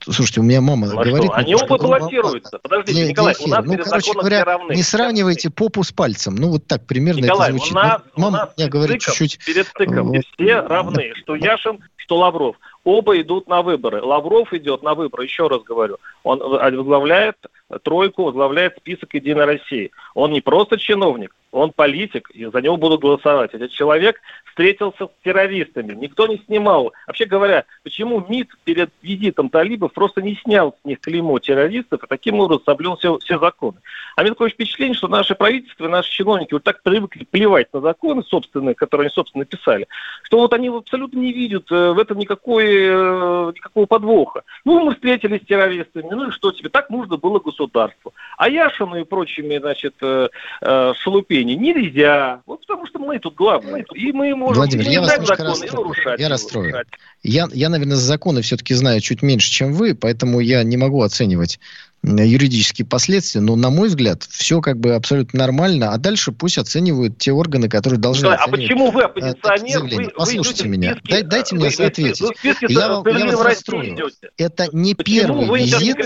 [0.00, 1.30] слушайте, у меня мама ну, а говорит...
[1.30, 1.34] Что?
[1.34, 2.58] Они оба баллотируются.
[2.62, 4.74] Подождите, для, Николай, для у нас ну, короче говоря, равны.
[4.74, 6.36] не сравнивайте попу с пальцем.
[6.36, 7.72] Ну вот так примерно Николай, это звучит.
[7.72, 9.44] У нас, ну, мама у нас мне говорит чуть-чуть...
[9.44, 10.24] Перед стыком вот.
[10.38, 12.56] все равны, что Яшин, что Лавров.
[12.84, 14.02] Оба идут на выборы.
[14.02, 15.98] Лавров идет на выборы, еще раз говорю.
[16.24, 17.36] Он возглавляет
[17.78, 19.90] тройку, возглавляет список «Единой России».
[20.14, 23.54] Он не просто чиновник, он политик, и за него будут голосовать.
[23.54, 26.92] Этот человек встретился с террористами, никто не снимал.
[27.06, 32.06] Вообще говоря, почему МИД перед визитом талибов просто не снял с них клеймо террористов и
[32.06, 33.78] таким образом соблюл все, все законы?
[34.16, 37.80] А мне такое впечатление, что наше правительство и наши чиновники вот так привыкли плевать на
[37.80, 39.86] законы собственные, которые они, собственно, писали,
[40.22, 44.42] что вот они абсолютно не видят э, в этом никакой, э, никакого подвоха.
[44.64, 46.68] Ну, мы встретились с террористами, ну и что тебе?
[46.68, 47.61] Так нужно было государству.
[48.36, 50.28] А Яшину и прочими, значит, э,
[50.96, 52.40] шелупени нельзя.
[52.46, 53.84] Вот потому что мы тут главные.
[53.94, 55.94] И мы можем Владимир, я вас немножко расстрою.
[56.18, 56.84] Я расстрою.
[57.22, 61.60] Я, я, наверное, законы все-таки знаю чуть меньше, чем вы, поэтому я не могу оценивать
[62.02, 67.18] юридические последствия, но, на мой взгляд, все как бы абсолютно нормально, а дальше пусть оценивают
[67.18, 69.82] те органы, которые должны да, А почему вы оппозиционер?
[69.82, 72.20] Вы, Послушайте вы меня, списке, Дай, дайте мне вы, ответить.
[72.20, 74.10] Вы, вы я, я вас расстрою.
[74.36, 75.96] Это не почему первый визит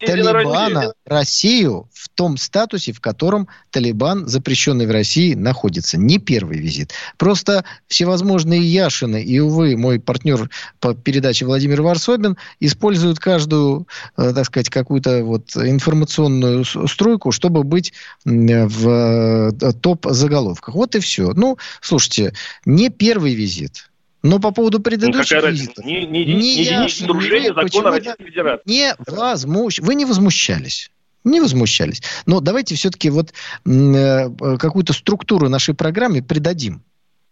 [0.00, 5.98] Талибана Россию в том статусе, в котором Талибан, запрещенный в России, находится.
[5.98, 6.92] Не первый визит.
[7.18, 13.86] Просто всевозможные Яшины и, увы, мой партнер по передаче Владимир Варсобин используют каждую,
[14.16, 17.92] э, так сказать, какую-то вот вот информационную стройку, чтобы быть
[18.24, 20.74] в э, топ-заголовках.
[20.74, 21.32] Вот и все.
[21.32, 23.90] Ну, слушайте, не первый визит.
[24.22, 25.84] Но по поводу ну, предыдущих ну, визитов...
[25.84, 28.62] Не, не, не, не, не нарушение закона Российской Федерации.
[28.66, 29.78] Не возмущ...
[29.80, 30.90] Вы не возмущались.
[31.24, 32.02] Не возмущались.
[32.26, 33.32] Но давайте все-таки вот
[33.66, 36.82] э, какую-то структуру нашей программе придадим.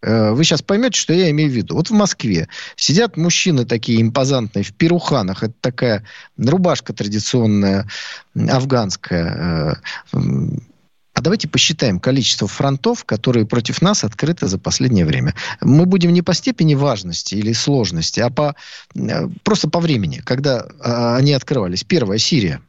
[0.03, 1.75] Э, вы сейчас поймете, что я имею в виду.
[1.75, 5.43] Вот в Москве сидят мужчины такие импозантные в перуханах.
[5.43, 6.05] Это такая
[6.37, 7.89] рубашка традиционная
[8.35, 9.81] афганская.
[10.13, 10.19] Э,
[11.15, 15.35] А давайте посчитаем количество фронтов, которые против нас открыты за последнее время.
[15.61, 18.55] Мы будем не по степени важности или сложности, а по,
[18.95, 21.83] э, просто по времени, когда а, они открывались.
[21.83, 22.61] Первая Сирия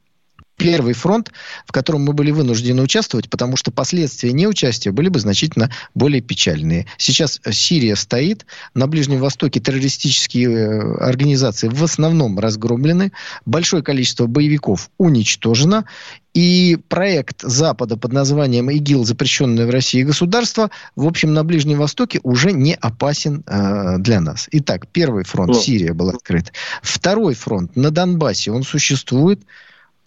[0.60, 1.32] первый фронт,
[1.66, 6.86] в котором мы были вынуждены участвовать, потому что последствия неучастия были бы значительно более печальные.
[6.98, 8.46] Сейчас Сирия стоит,
[8.76, 13.12] на Ближнем Востоке террористические э, организации в основном разгромлены,
[13.46, 15.86] большое количество боевиков уничтожено,
[16.34, 22.20] и проект Запада под названием ИГИЛ, запрещенное в России государство, в общем, на Ближнем Востоке
[22.22, 24.48] уже не опасен э, для нас.
[24.52, 25.60] Итак, первый фронт, ну.
[25.60, 26.54] Сирия был открыт.
[26.84, 29.42] Второй фронт на Донбассе, он существует.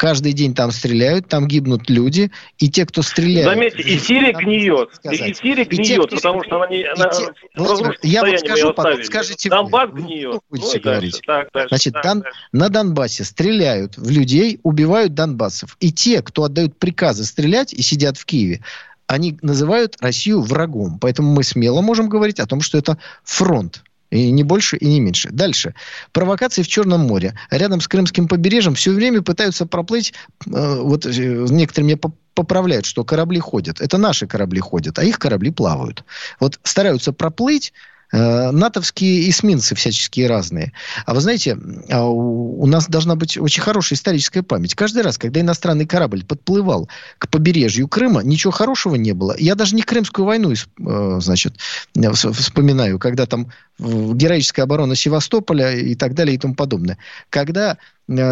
[0.02, 3.46] Каждый день там стреляют, там гибнут люди, и те, кто стреляет...
[3.46, 6.82] Заметьте, и Сирия гниет, и Сирия гниет, те, потому что она не...
[6.82, 10.02] Она, те, Владимир, я вот скажу, потом скажите Донбасс вы.
[10.02, 10.32] гниет.
[10.32, 11.12] Вы будете ну, говорить.
[11.12, 15.76] Дальше, так, дальше, Значит, так, Дон, на Донбассе стреляют в людей, убивают донбассов.
[15.78, 18.60] И те, кто отдают приказы стрелять и сидят в Киеве,
[19.06, 20.98] они называют Россию врагом.
[20.98, 25.00] Поэтому мы смело можем говорить о том, что это фронт и не больше, и не
[25.00, 25.30] меньше.
[25.30, 25.74] Дальше.
[26.12, 27.34] Провокации в Черном море.
[27.50, 30.12] Рядом с Крымским побережьем все время пытаются проплыть,
[30.46, 31.10] э, вот э,
[31.50, 33.80] некоторые меня поправляют, что корабли ходят.
[33.80, 36.04] Это наши корабли ходят, а их корабли плавают.
[36.40, 37.72] Вот стараются проплыть,
[38.12, 40.72] натовские эсминцы всяческие разные.
[41.06, 41.58] А вы знаете,
[41.90, 44.74] а у нас должна быть очень хорошая историческая память.
[44.74, 49.34] Каждый раз, когда иностранный корабль подплывал к побережью Крыма, ничего хорошего не было.
[49.38, 51.54] Я даже не Крымскую войну, э, значит,
[51.94, 56.98] вспоминаю, когда там героическая оборона Севастополя и так далее и тому подобное.
[57.30, 57.76] Когда Э,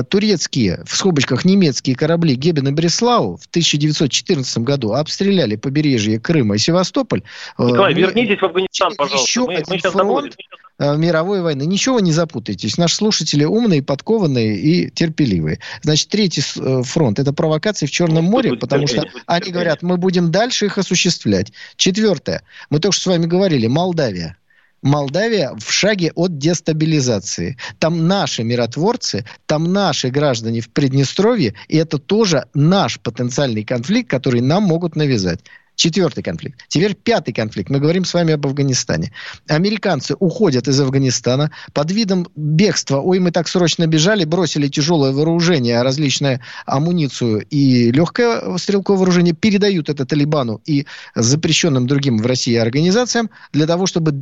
[0.09, 6.59] турецкие, в скобочках немецкие корабли Гебен и Бреслау в 1914 году обстреляли побережье Крыма и
[6.59, 7.23] Севастополь.
[7.59, 9.27] Э, Николай, мы, вернитесь в Афганистан, пожалуйста.
[9.27, 10.37] Еще мы, один мы фронт
[10.79, 11.65] э, мировой войны.
[11.65, 12.79] Ничего не запутайтесь.
[12.79, 15.61] Наши слушатели умные, подкованные и терпеливые.
[15.83, 16.43] Значит, третий
[16.83, 21.53] фронт– это провокации в Черном море, потому что они говорят, мы будем дальше их осуществлять.
[21.77, 22.43] Четвертое.
[22.71, 24.37] Мы только что с вами говорили, Молдавия.
[24.83, 27.59] Молдавия в шаге от дестабилизации.
[27.79, 34.41] Там наши миротворцы, там наши граждане в Приднестровье, и это тоже наш потенциальный конфликт, который
[34.41, 35.41] нам могут навязать.
[35.81, 36.61] Четвертый конфликт.
[36.69, 37.71] Теперь пятый конфликт.
[37.71, 39.13] Мы говорим с вами об Афганистане.
[39.49, 43.01] Американцы уходят из Афганистана под видом бегства.
[43.01, 49.89] Ой, мы так срочно бежали, бросили тяжелое вооружение, различную амуницию и легкое стрелковое вооружение, передают
[49.89, 54.13] это Талибану и запрещенным другим в России организациям для того, чтобы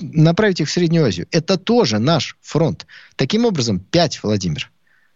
[0.00, 1.26] направить их в Среднюю Азию.
[1.32, 2.86] Это тоже наш фронт.
[3.16, 4.70] Таким образом, пять, Владимир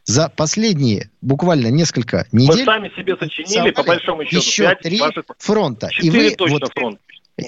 [0.04, 2.58] за последние буквально несколько недель...
[2.58, 5.88] Вы сами себе сочинили, по большому счету, еще 5, три 20, фронта.
[6.00, 7.00] И вы, точно вот, фронт.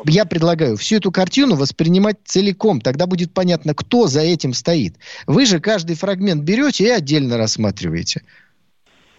[0.06, 2.80] Я предлагаю всю эту картину воспринимать целиком.
[2.80, 4.94] Тогда будет понятно, кто за этим стоит.
[5.26, 8.22] Вы же каждый фрагмент берете и отдельно рассматриваете.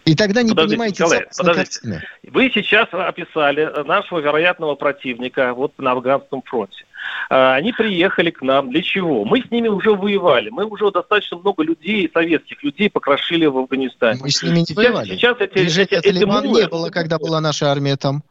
[0.04, 2.02] И тогда не подождите, понимаете Николай, подождите.
[2.30, 6.84] Вы сейчас описали нашего вероятного противника вот на афганском фронте.
[7.28, 8.70] А, они приехали к нам.
[8.70, 9.24] Для чего?
[9.24, 10.50] Мы с ними уже воевали.
[10.50, 14.20] Мы уже достаточно много людей, советских людей, покрошили в Афганистане.
[14.22, 15.10] Мы с ними не сейчас, воевали.
[15.10, 18.22] Сейчас эти, Движение эти, Талибан эти не было, когда была наша армия там.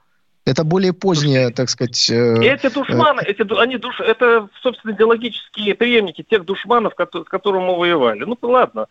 [0.46, 2.08] Это более позднее, так сказать...
[2.12, 7.64] Э, эти душманы, э, эти, они душ, это, собственно, идеологические преемники тех душманов, с которыми
[7.64, 8.26] мы воевали.
[8.26, 8.86] Ну, ладно.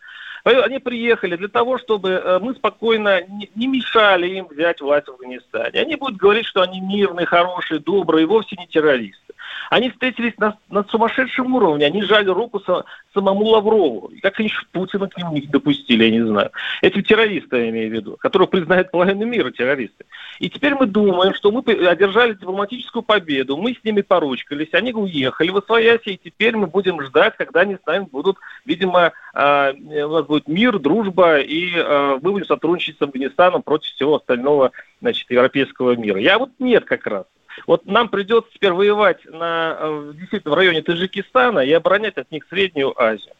[0.45, 3.23] Они приехали для того, чтобы э, мы спокойно
[3.55, 5.79] не мешали им взять власть в Афганистане.
[5.79, 9.25] Они будут говорить, что они мирные, хорошие, добрые, вовсе не террористы.
[9.69, 14.09] Они встретились на, на сумасшедшем уровне, они жали руку со, самому Лаврову.
[14.13, 16.51] И как они Путина к нему не допустили, я не знаю.
[16.81, 20.05] Этим террористы, я имею в виду, которые признают половину мира террористы.
[20.39, 25.49] И теперь мы думаем, что мы одержали дипломатическую победу, мы с ними поручкались, они уехали
[25.49, 30.25] в Освояси, и теперь мы будем ждать, когда они с нами будут, видимо, у нас
[30.25, 34.71] будет мир, дружба, и а, мы будем сотрудничать с Афганистаном против всего остального
[35.01, 36.19] значит, европейского мира.
[36.19, 37.25] Я вот нет как раз.
[37.67, 42.45] Вот нам придется теперь воевать на, э, действительно в районе Таджикистана и оборонять от них
[42.49, 43.33] Среднюю Азию.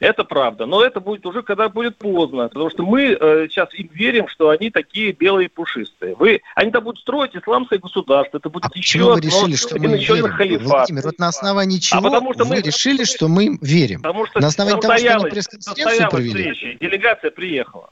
[0.00, 0.64] Это правда.
[0.64, 2.48] Но это будет уже, когда будет поздно.
[2.48, 6.16] Потому что мы э, сейчас им верим, что они такие белые пушистые.
[6.16, 8.38] Вы, они там будут строить исламское государство.
[8.38, 10.30] Это будет а еще вы решили, что мы еще верим?
[10.30, 10.66] халифат.
[10.66, 12.62] Владимир, вот на основании а чего а потому, что вы мы...
[12.62, 14.00] решили, что мы им верим?
[14.00, 16.30] Потому что на основании того, что они пресс-конференцию провели?
[16.30, 17.90] Встречи, делегация приехала.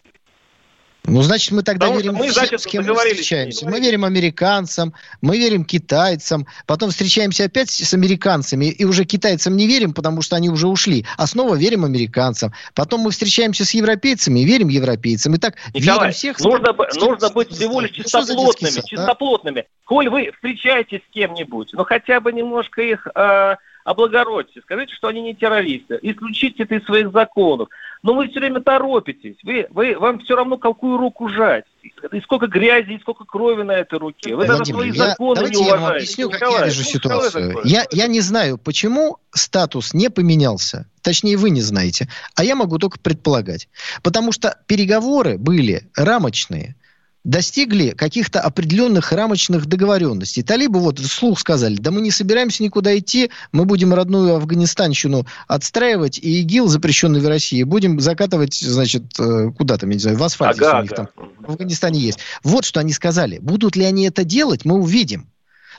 [1.09, 3.69] Ну, значит, мы тогда Потому верим мы, всем, значит, с кем мы встречаемся.
[3.69, 9.67] Мы верим американцам, мы верим китайцам, потом встречаемся опять с американцами, и уже китайцам не
[9.67, 12.53] верим, потому что они уже ушли, а снова верим американцам.
[12.75, 15.35] Потом мы встречаемся с европейцами верим европейцам.
[15.35, 16.41] И так Николай, верим всех...
[16.41, 19.61] Нужно, нужно быть всего лишь чистоплотными, сад, чистоплотными.
[19.61, 19.67] Да?
[19.85, 23.07] Коль вы встречаетесь с кем-нибудь, ну хотя бы немножко их...
[23.15, 23.57] Э,
[23.89, 27.71] облагородьте, скажите, что они не террористы, исключите это из своих законов.
[28.03, 31.65] Но вы все время торопитесь, вы, вы, вам все равно какую руку жать.
[32.13, 34.37] и сколько грязи, и сколько крови на этой руке.
[34.37, 36.05] Вы даже свои я, законы давайте не я вам уважаете.
[36.05, 37.61] объясню, как Николай, я вижу ну, ситуацию.
[37.65, 40.89] Я, я не знаю, почему статус не поменялся.
[41.03, 42.09] Точнее, вы не знаете.
[42.35, 43.69] А я могу только предполагать.
[44.03, 46.77] Потому что переговоры были рамочные
[47.25, 50.43] достигли каких-то определенных рамочных договоренностей.
[50.43, 56.19] Талибы вот вслух сказали, да мы не собираемся никуда идти, мы будем родную Афганистанщину отстраивать,
[56.19, 60.23] и ИГИЛ, запрещенный в России, будем закатывать, значит, э, куда там, я не знаю, в
[60.23, 61.09] асфальте, Ага, у них ага.
[61.17, 62.19] там в Афганистане есть.
[62.43, 63.39] Вот что они сказали.
[63.39, 65.29] Будут ли они это делать, мы увидим.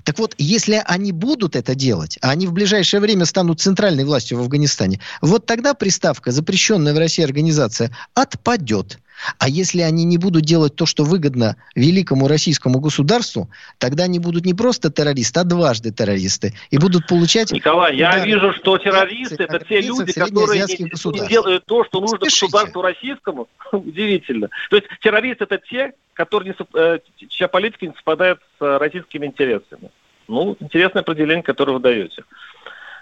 [0.03, 4.37] Так вот, если они будут это делать, а они в ближайшее время станут центральной властью
[4.37, 8.99] в Афганистане, вот тогда приставка «запрещенная в России организация» отпадет.
[9.37, 14.45] А если они не будут делать то, что выгодно великому российскому государству, тогда они будут
[14.45, 16.53] не просто террористы, а дважды террористы.
[16.69, 17.51] И будут получать...
[17.51, 22.17] Николай, я вижу, что террористы это те люди, которые не, не делают то, что нужно
[22.17, 22.45] Спешите.
[22.45, 23.47] государству российскому.
[23.71, 24.49] Удивительно.
[24.69, 26.99] То есть террористы это те, которые не э,
[27.29, 29.89] чья политика не совпадает с э, российскими интересами.
[30.27, 32.23] Ну, интересное определение, которое вы даете.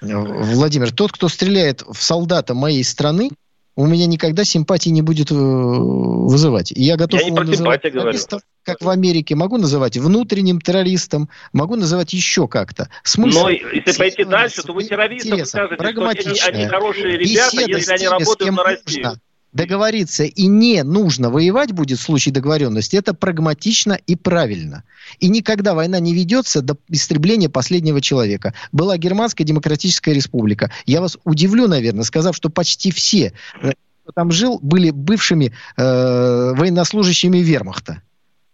[0.02, 3.32] Владимир, тот, кто стреляет в солдата моей страны,
[3.78, 6.72] у меня никогда симпатии не будет э, вызывать.
[6.72, 9.36] И я готов Я не про называть террористом, как в Америке.
[9.36, 12.90] Могу называть внутренним террористом, могу называть еще как-то.
[13.04, 17.94] Смысл Но если пойти дальше, то вы террористам скажете, что они, они хорошие ребята, если
[17.94, 19.04] они работают на Россию.
[19.06, 19.22] нужно
[19.58, 24.84] договориться и не нужно воевать будет в случае договоренности, это прагматично и правильно.
[25.20, 28.54] И никогда война не ведется до истребления последнего человека.
[28.72, 30.72] Была Германская Демократическая Республика.
[30.86, 33.72] Я вас удивлю, наверное, сказав, что почти все, э,
[34.04, 38.02] кто там жил, были бывшими э, военнослужащими вермахта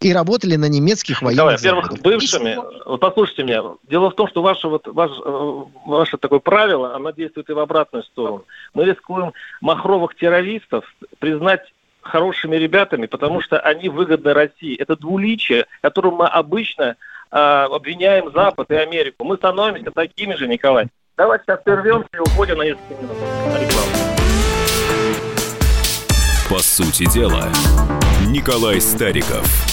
[0.04, 2.04] и работали на немецких военных во-первых, заводах.
[2.04, 6.96] бывшими, вот послушайте меня, дело в том, что ваше, вот, ваш, э, ваше такое правило,
[6.96, 8.46] оно действует и в обратную сторону.
[8.74, 10.86] Мы рискуем махровых террористов
[11.20, 11.62] признать
[12.02, 14.76] хорошими ребятами, потому что они выгодны России.
[14.78, 16.96] Это двуличие, которым мы обычно
[17.32, 19.24] э, обвиняем Запад и Америку.
[19.24, 20.88] Мы становимся такими же, Николай.
[21.18, 23.18] Давайте сейчас прервемся и уходим на несколько минут.
[26.50, 27.48] По сути дела,
[28.28, 29.73] Николай Стариков.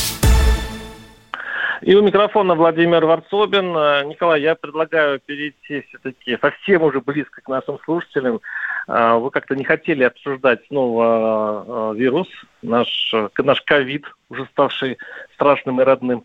[1.81, 3.75] И у микрофона Владимир Варсобин.
[3.75, 8.39] Э, Николай, я предлагаю перейти все-таки совсем уже близко к нашим слушателям.
[8.87, 12.27] Э, Вы как-то не хотели обсуждать снова э, вирус,
[12.61, 14.99] наш, наш ковид, уже ставший
[15.33, 16.23] страшным и родным.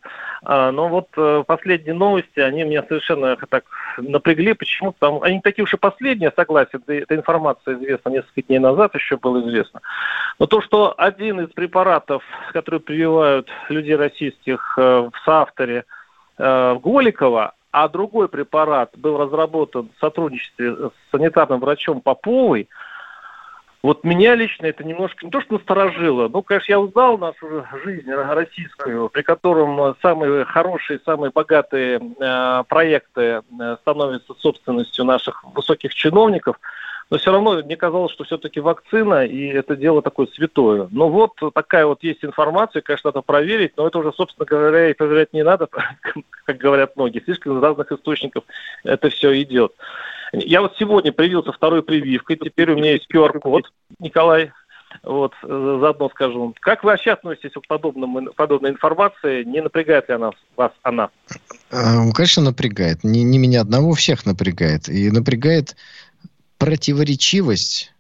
[0.49, 3.65] А, Но вот э, последние новости, они меня совершенно так
[3.99, 4.53] напрягли.
[4.53, 4.95] Почему?
[4.97, 6.81] Там, они такие уж и последние, согласен.
[6.87, 9.81] Эта информация известна несколько дней назад, еще было известно.
[10.39, 12.23] Но то, что один из препаратов,
[12.53, 15.85] которые прививают людей российских э, в соавторе
[16.39, 22.69] э, Голикова, а другой препарат был разработан в сотрудничестве с санитарным врачом Поповой,
[23.87, 28.11] вот меня лично это немножко не то, что насторожило, ну, конечно, я узнал нашу жизнь
[28.11, 36.57] российскую, при котором самые хорошие, самые богатые э, проекты э, становятся собственностью наших высоких чиновников,
[37.11, 40.89] но все равно мне казалось, что все-таки вакцина, и это дело такое святое.
[40.91, 44.95] Но вот такая вот есть информация, конечно, надо проверить, но это уже, собственно говоря, и
[44.95, 45.69] проверять не надо,
[46.45, 47.21] как говорят многие.
[47.21, 48.43] Слишком из разных источников
[48.83, 49.75] это все идет.
[50.45, 53.65] Я вот сегодня привился второй прививкой, теперь у меня есть QR-код,
[53.99, 54.53] Николай,
[55.03, 56.55] вот, э, заодно скажу.
[56.61, 59.45] Как вы вообще относитесь к подобному, подобной информации?
[59.45, 61.11] Не напрягает ли она вас она?
[61.71, 63.03] Э, Конечно, напрягает.
[63.03, 64.89] Не, не меня одного, всех напрягает.
[64.89, 65.77] И напрягает
[66.59, 67.93] противоречивость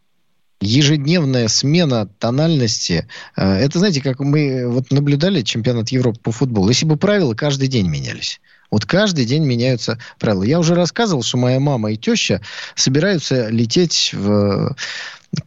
[0.60, 3.08] ежедневная смена тональности.
[3.36, 6.68] Э, Это, знаете, как мы вот наблюдали чемпионат Европы по футболу.
[6.68, 8.40] Если бы правила каждый день менялись.
[8.70, 10.42] Вот каждый день меняются правила.
[10.42, 12.40] Я уже рассказывал, что моя мама и теща
[12.74, 14.76] собираются лететь в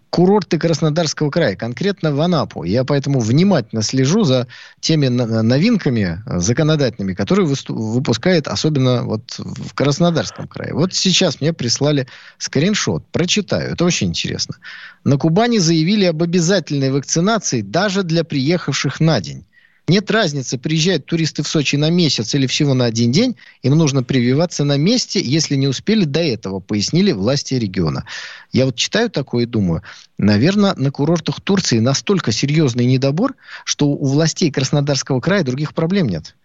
[0.10, 2.64] курорты Краснодарского края, конкретно в Анапу.
[2.64, 4.48] Я поэтому внимательно слежу за
[4.80, 10.74] теми новинками законодательными, которые выпускает особенно вот в Краснодарском крае.
[10.74, 12.08] Вот сейчас мне прислали
[12.38, 14.56] скриншот, прочитаю, это очень интересно.
[15.04, 19.46] На Кубани заявили об обязательной вакцинации даже для приехавших на день.
[19.90, 24.04] Нет разницы, приезжают туристы в Сочи на месяц или всего на один день, им нужно
[24.04, 28.06] прививаться на месте, если не успели до этого, пояснили власти региона.
[28.52, 29.82] Я вот читаю такое и думаю,
[30.20, 33.34] наверное, на курортах Турции настолько серьезный недобор,
[33.64, 36.36] что у властей Краснодарского края других проблем нет.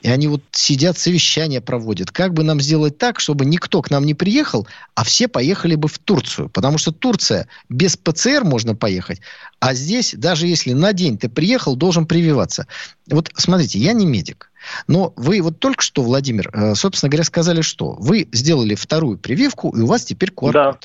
[0.00, 2.12] И они вот сидят, совещания проводят.
[2.12, 5.88] Как бы нам сделать так, чтобы никто к нам не приехал, а все поехали бы
[5.88, 6.48] в Турцию?
[6.50, 9.20] Потому что Турция без ПЦР можно поехать,
[9.58, 12.68] а здесь, даже если на день ты приехал, должен прививаться.
[13.10, 14.52] Вот смотрите, я не медик.
[14.86, 19.76] Но вы вот только что, Владимир, э, собственно говоря, сказали, что вы сделали вторую прививку,
[19.76, 20.52] и у вас теперь QR-код.
[20.52, 20.78] Да.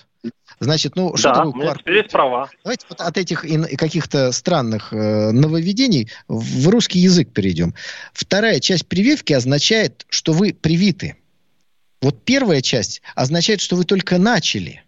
[0.59, 2.49] Значит, ну, что да, такое теперь есть права.
[2.63, 3.45] Давайте вот от этих
[3.77, 7.73] каких-то странных э, нововведений в русский язык перейдем.
[8.13, 11.17] Вторая часть прививки означает, что вы привиты.
[12.01, 14.83] Вот первая часть означает, что вы только начали.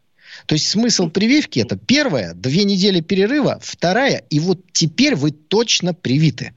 [0.48, 5.94] То есть смысл прививки это первая, две недели перерыва, вторая, и вот теперь вы точно
[5.94, 6.54] привиты.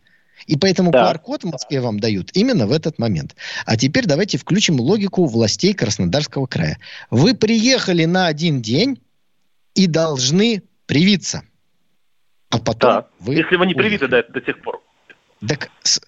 [0.48, 1.12] И поэтому да.
[1.12, 3.36] QR-код в Москве вам дают именно в этот момент.
[3.66, 6.78] А теперь давайте включим логику властей Краснодарского края.
[7.10, 9.00] Вы приехали на один день
[9.74, 11.42] и должны привиться.
[12.48, 13.06] А потом да.
[13.20, 13.34] вы...
[13.34, 14.82] Если вы не привиты до, до тех пор.
[15.46, 16.00] Так с,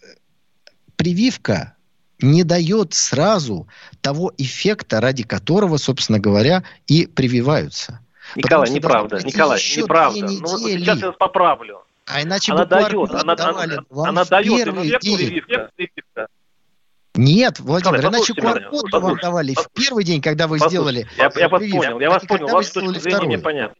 [0.97, 1.77] прививка
[2.19, 3.69] не дает сразу
[4.01, 8.01] того эффекта, ради которого, собственно говоря, и прививаются.
[8.37, 9.21] Николай, неправда.
[9.23, 10.27] Николай, неправда.
[10.27, 11.83] Ну, вот сейчас я вас поправлю.
[12.13, 15.71] А иначе она дает, она, она, она дает прививка.
[17.15, 21.09] Нет, Владимир, Николай, иначе QR-код вам давали в первый день, когда вы послушайте, сделали.
[21.19, 23.77] Я, я вас понял, я вас понял, ваша точка зрения мне понятна.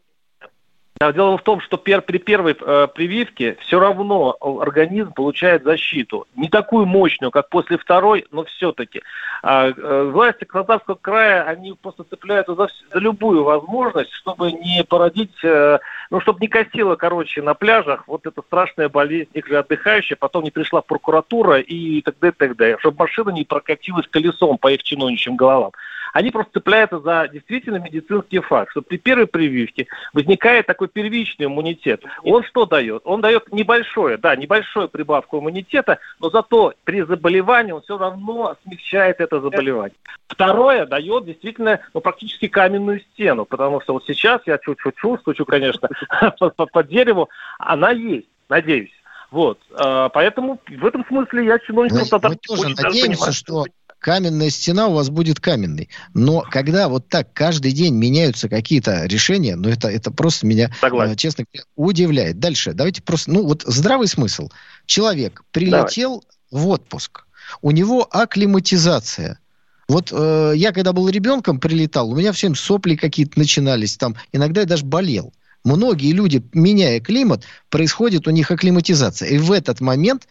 [1.01, 6.27] Дело в том, что при первой э, прививке все равно организм получает защиту.
[6.37, 9.01] Не такую мощную, как после второй, но все-таки.
[9.43, 15.33] А, э, власти Краснодарского края, они просто цепляются за, за любую возможность, чтобы не породить,
[15.43, 15.79] э,
[16.11, 20.45] ну, чтобы не косило, короче, на пляжах вот эта страшная болезнь, их же отдыхающие, потом
[20.45, 22.77] не пришла прокуратура и так далее, так далее.
[22.79, 25.73] Чтобы машина не прокатилась колесом по их чиновничьим головам
[26.13, 32.03] они просто цепляются за действительно медицинский факт, что при первой прививке возникает такой первичный иммунитет.
[32.23, 33.03] Он что дает?
[33.05, 39.21] Он дает небольшое, да, небольшую прибавку иммунитета, но зато при заболевании он все равно смягчает
[39.21, 39.97] это заболевание.
[40.29, 45.89] Второе дает действительно ну, практически каменную стену, потому что вот сейчас я чуть-чуть чувствую, конечно,
[46.73, 48.93] по дереву, она есть, надеюсь.
[49.31, 52.01] Вот, а, поэтому в этом смысле я чиновникам...
[52.11, 53.65] Мы, мы тоже надеемся, что
[54.01, 55.89] каменная стена у вас будет каменной.
[56.15, 61.13] Но когда вот так каждый день меняются какие-то решения, ну это, это просто меня, Согласен.
[61.13, 62.41] Э, честно говоря, удивляет.
[62.41, 64.49] Дальше, давайте просто, ну вот здравый смысл.
[64.87, 66.65] Человек прилетел Давай.
[66.65, 67.27] в отпуск,
[67.63, 69.39] у него акклиматизация.
[69.87, 74.63] Вот э, я когда был ребенком, прилетал, у меня всем сопли какие-то начинались, там иногда
[74.63, 75.33] я даже болел.
[75.63, 79.29] Многие люди, меняя климат, происходит у них акклиматизация.
[79.29, 80.27] И в этот момент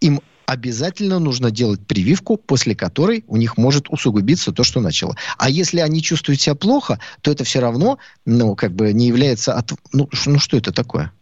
[0.00, 5.16] им обязательно нужно делать прививку, после которой у них может усугубиться то, что начало.
[5.38, 9.54] А если они чувствуют себя плохо, то это все равно, ну, как бы не является...
[9.54, 9.72] От...
[9.92, 11.12] Ну, ну что это такое?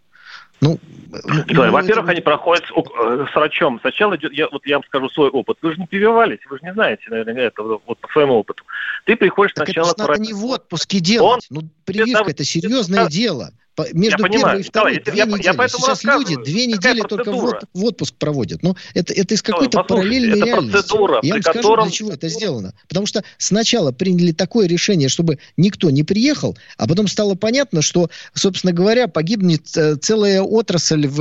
[0.60, 0.78] Ну,
[1.24, 2.12] ну, ну во-первых, это...
[2.12, 3.78] они проходят э, с врачом.
[3.80, 5.58] Сначала идет, я, вот я вам скажу свой опыт.
[5.62, 8.64] Вы же не прививались, вы же не знаете, наверное, это вот по своему опыту.
[9.04, 9.90] Ты приходишь так сначала...
[9.90, 11.46] Это надо не в отпуске делать.
[11.50, 11.62] Он...
[11.62, 13.10] Ну, прививка– это серьезное это...
[13.10, 13.50] дело.
[13.92, 14.60] Между я первой понимаю.
[14.60, 15.56] и второй Давай, две я, недели.
[15.58, 18.62] Я Сейчас люди две недели только в, в отпуск проводят.
[18.62, 20.72] Ну, это, это из какой-то параллельной это реальности.
[20.72, 21.84] Процедура, я вам скажу, котором...
[21.86, 22.74] для чего это сделано.
[22.88, 28.10] Потому что сначала приняли такое решение, чтобы никто не приехал, а потом стало понятно, что,
[28.32, 31.18] собственно говоря, погибнет э, целая отрасль в,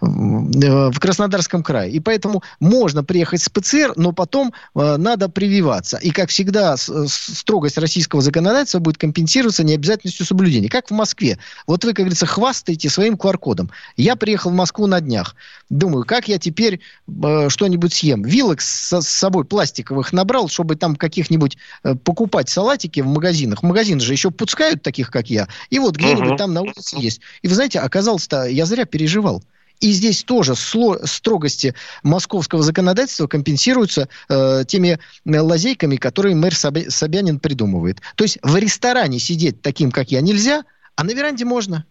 [0.00, 1.92] в Краснодарском крае.
[1.92, 5.96] И поэтому можно приехать с ПЦР, но потом э, надо прививаться.
[5.96, 11.38] И, как всегда, строгость российского законодательства будет компенсироваться необязательностью соблюдения не как в Москве.
[11.68, 13.70] Вот вы, как говорится, хвастаете своим QR-кодом.
[13.96, 15.36] Я приехал в Москву на днях.
[15.70, 18.24] Думаю, как я теперь э, что-нибудь съем.
[18.24, 23.62] Вилок с, с собой пластиковых набрал, чтобы там каких-нибудь э, покупать салатики в магазинах.
[23.62, 25.46] Магазины же еще пускают таких, как я.
[25.70, 26.36] И вот где-нибудь uh-huh.
[26.36, 27.20] там на улице есть.
[27.42, 29.44] И вы знаете, оказалось-то, я зря переживал.
[29.80, 38.00] И здесь тоже строгости московского законодательства компенсируются э, теми э, лазейками, которые мэр Собянин придумывает.
[38.16, 40.64] То есть в ресторане сидеть таким, как я, нельзя,
[40.94, 41.84] а на веранде можно.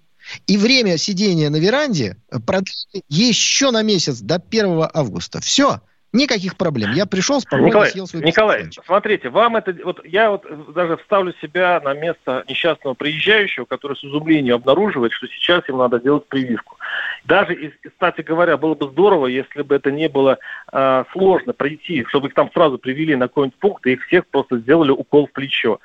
[0.48, 5.40] И время сидения на веранде продлили еще на месяц до 1 августа.
[5.40, 5.82] Все.
[6.16, 6.92] Никаких проблем.
[6.94, 8.86] Я пришел спокойно, Николай, съел свой Николай, пистолетик.
[8.86, 9.76] смотрите, вам это...
[9.84, 15.28] Вот я вот даже вставлю себя на место несчастного приезжающего, который с изумлением обнаруживает, что
[15.28, 16.78] сейчас им надо делать прививку.
[17.26, 20.38] Даже, кстати говоря, было бы здорово, если бы это не было
[20.72, 24.60] э, сложно пройти, чтобы их там сразу привели на какой-нибудь пункт, и их всех просто
[24.60, 25.80] сделали укол в плечо.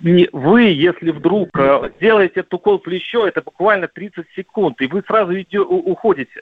[0.00, 4.86] И вы, если вдруг э, делаете этот укол в плечо, это буквально 30 секунд, и
[4.86, 6.40] вы сразу иде, у, уходите.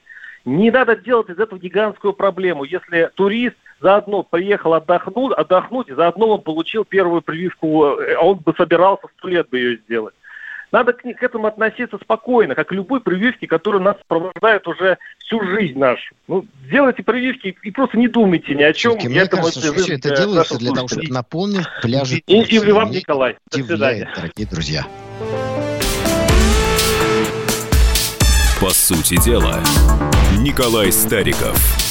[0.48, 2.64] Не надо делать из этого гигантскую проблему.
[2.64, 8.38] Если турист заодно приехал отдохнуть, отдохнуть, и заодно он получил первую прививку, э, а он
[8.38, 10.14] бы собирался сто лет бы ее сделать.
[10.72, 15.42] Надо к, к этому относиться спокойно, как к любой прививке, которая нас сопровождает уже всю
[15.44, 16.14] жизнь нашу.
[16.28, 18.92] Ну, делайте прививки и просто не думайте ни о чем.
[18.92, 22.22] Слушайте, мне кажется, что все это делается для того, чтобы наполнить пляжи.
[22.26, 23.36] И, и, и вам, Николай.
[23.50, 24.10] До свидания.
[24.16, 24.86] дорогие друзья.
[28.60, 29.62] По сути дела,
[30.38, 31.87] Николай Стариков.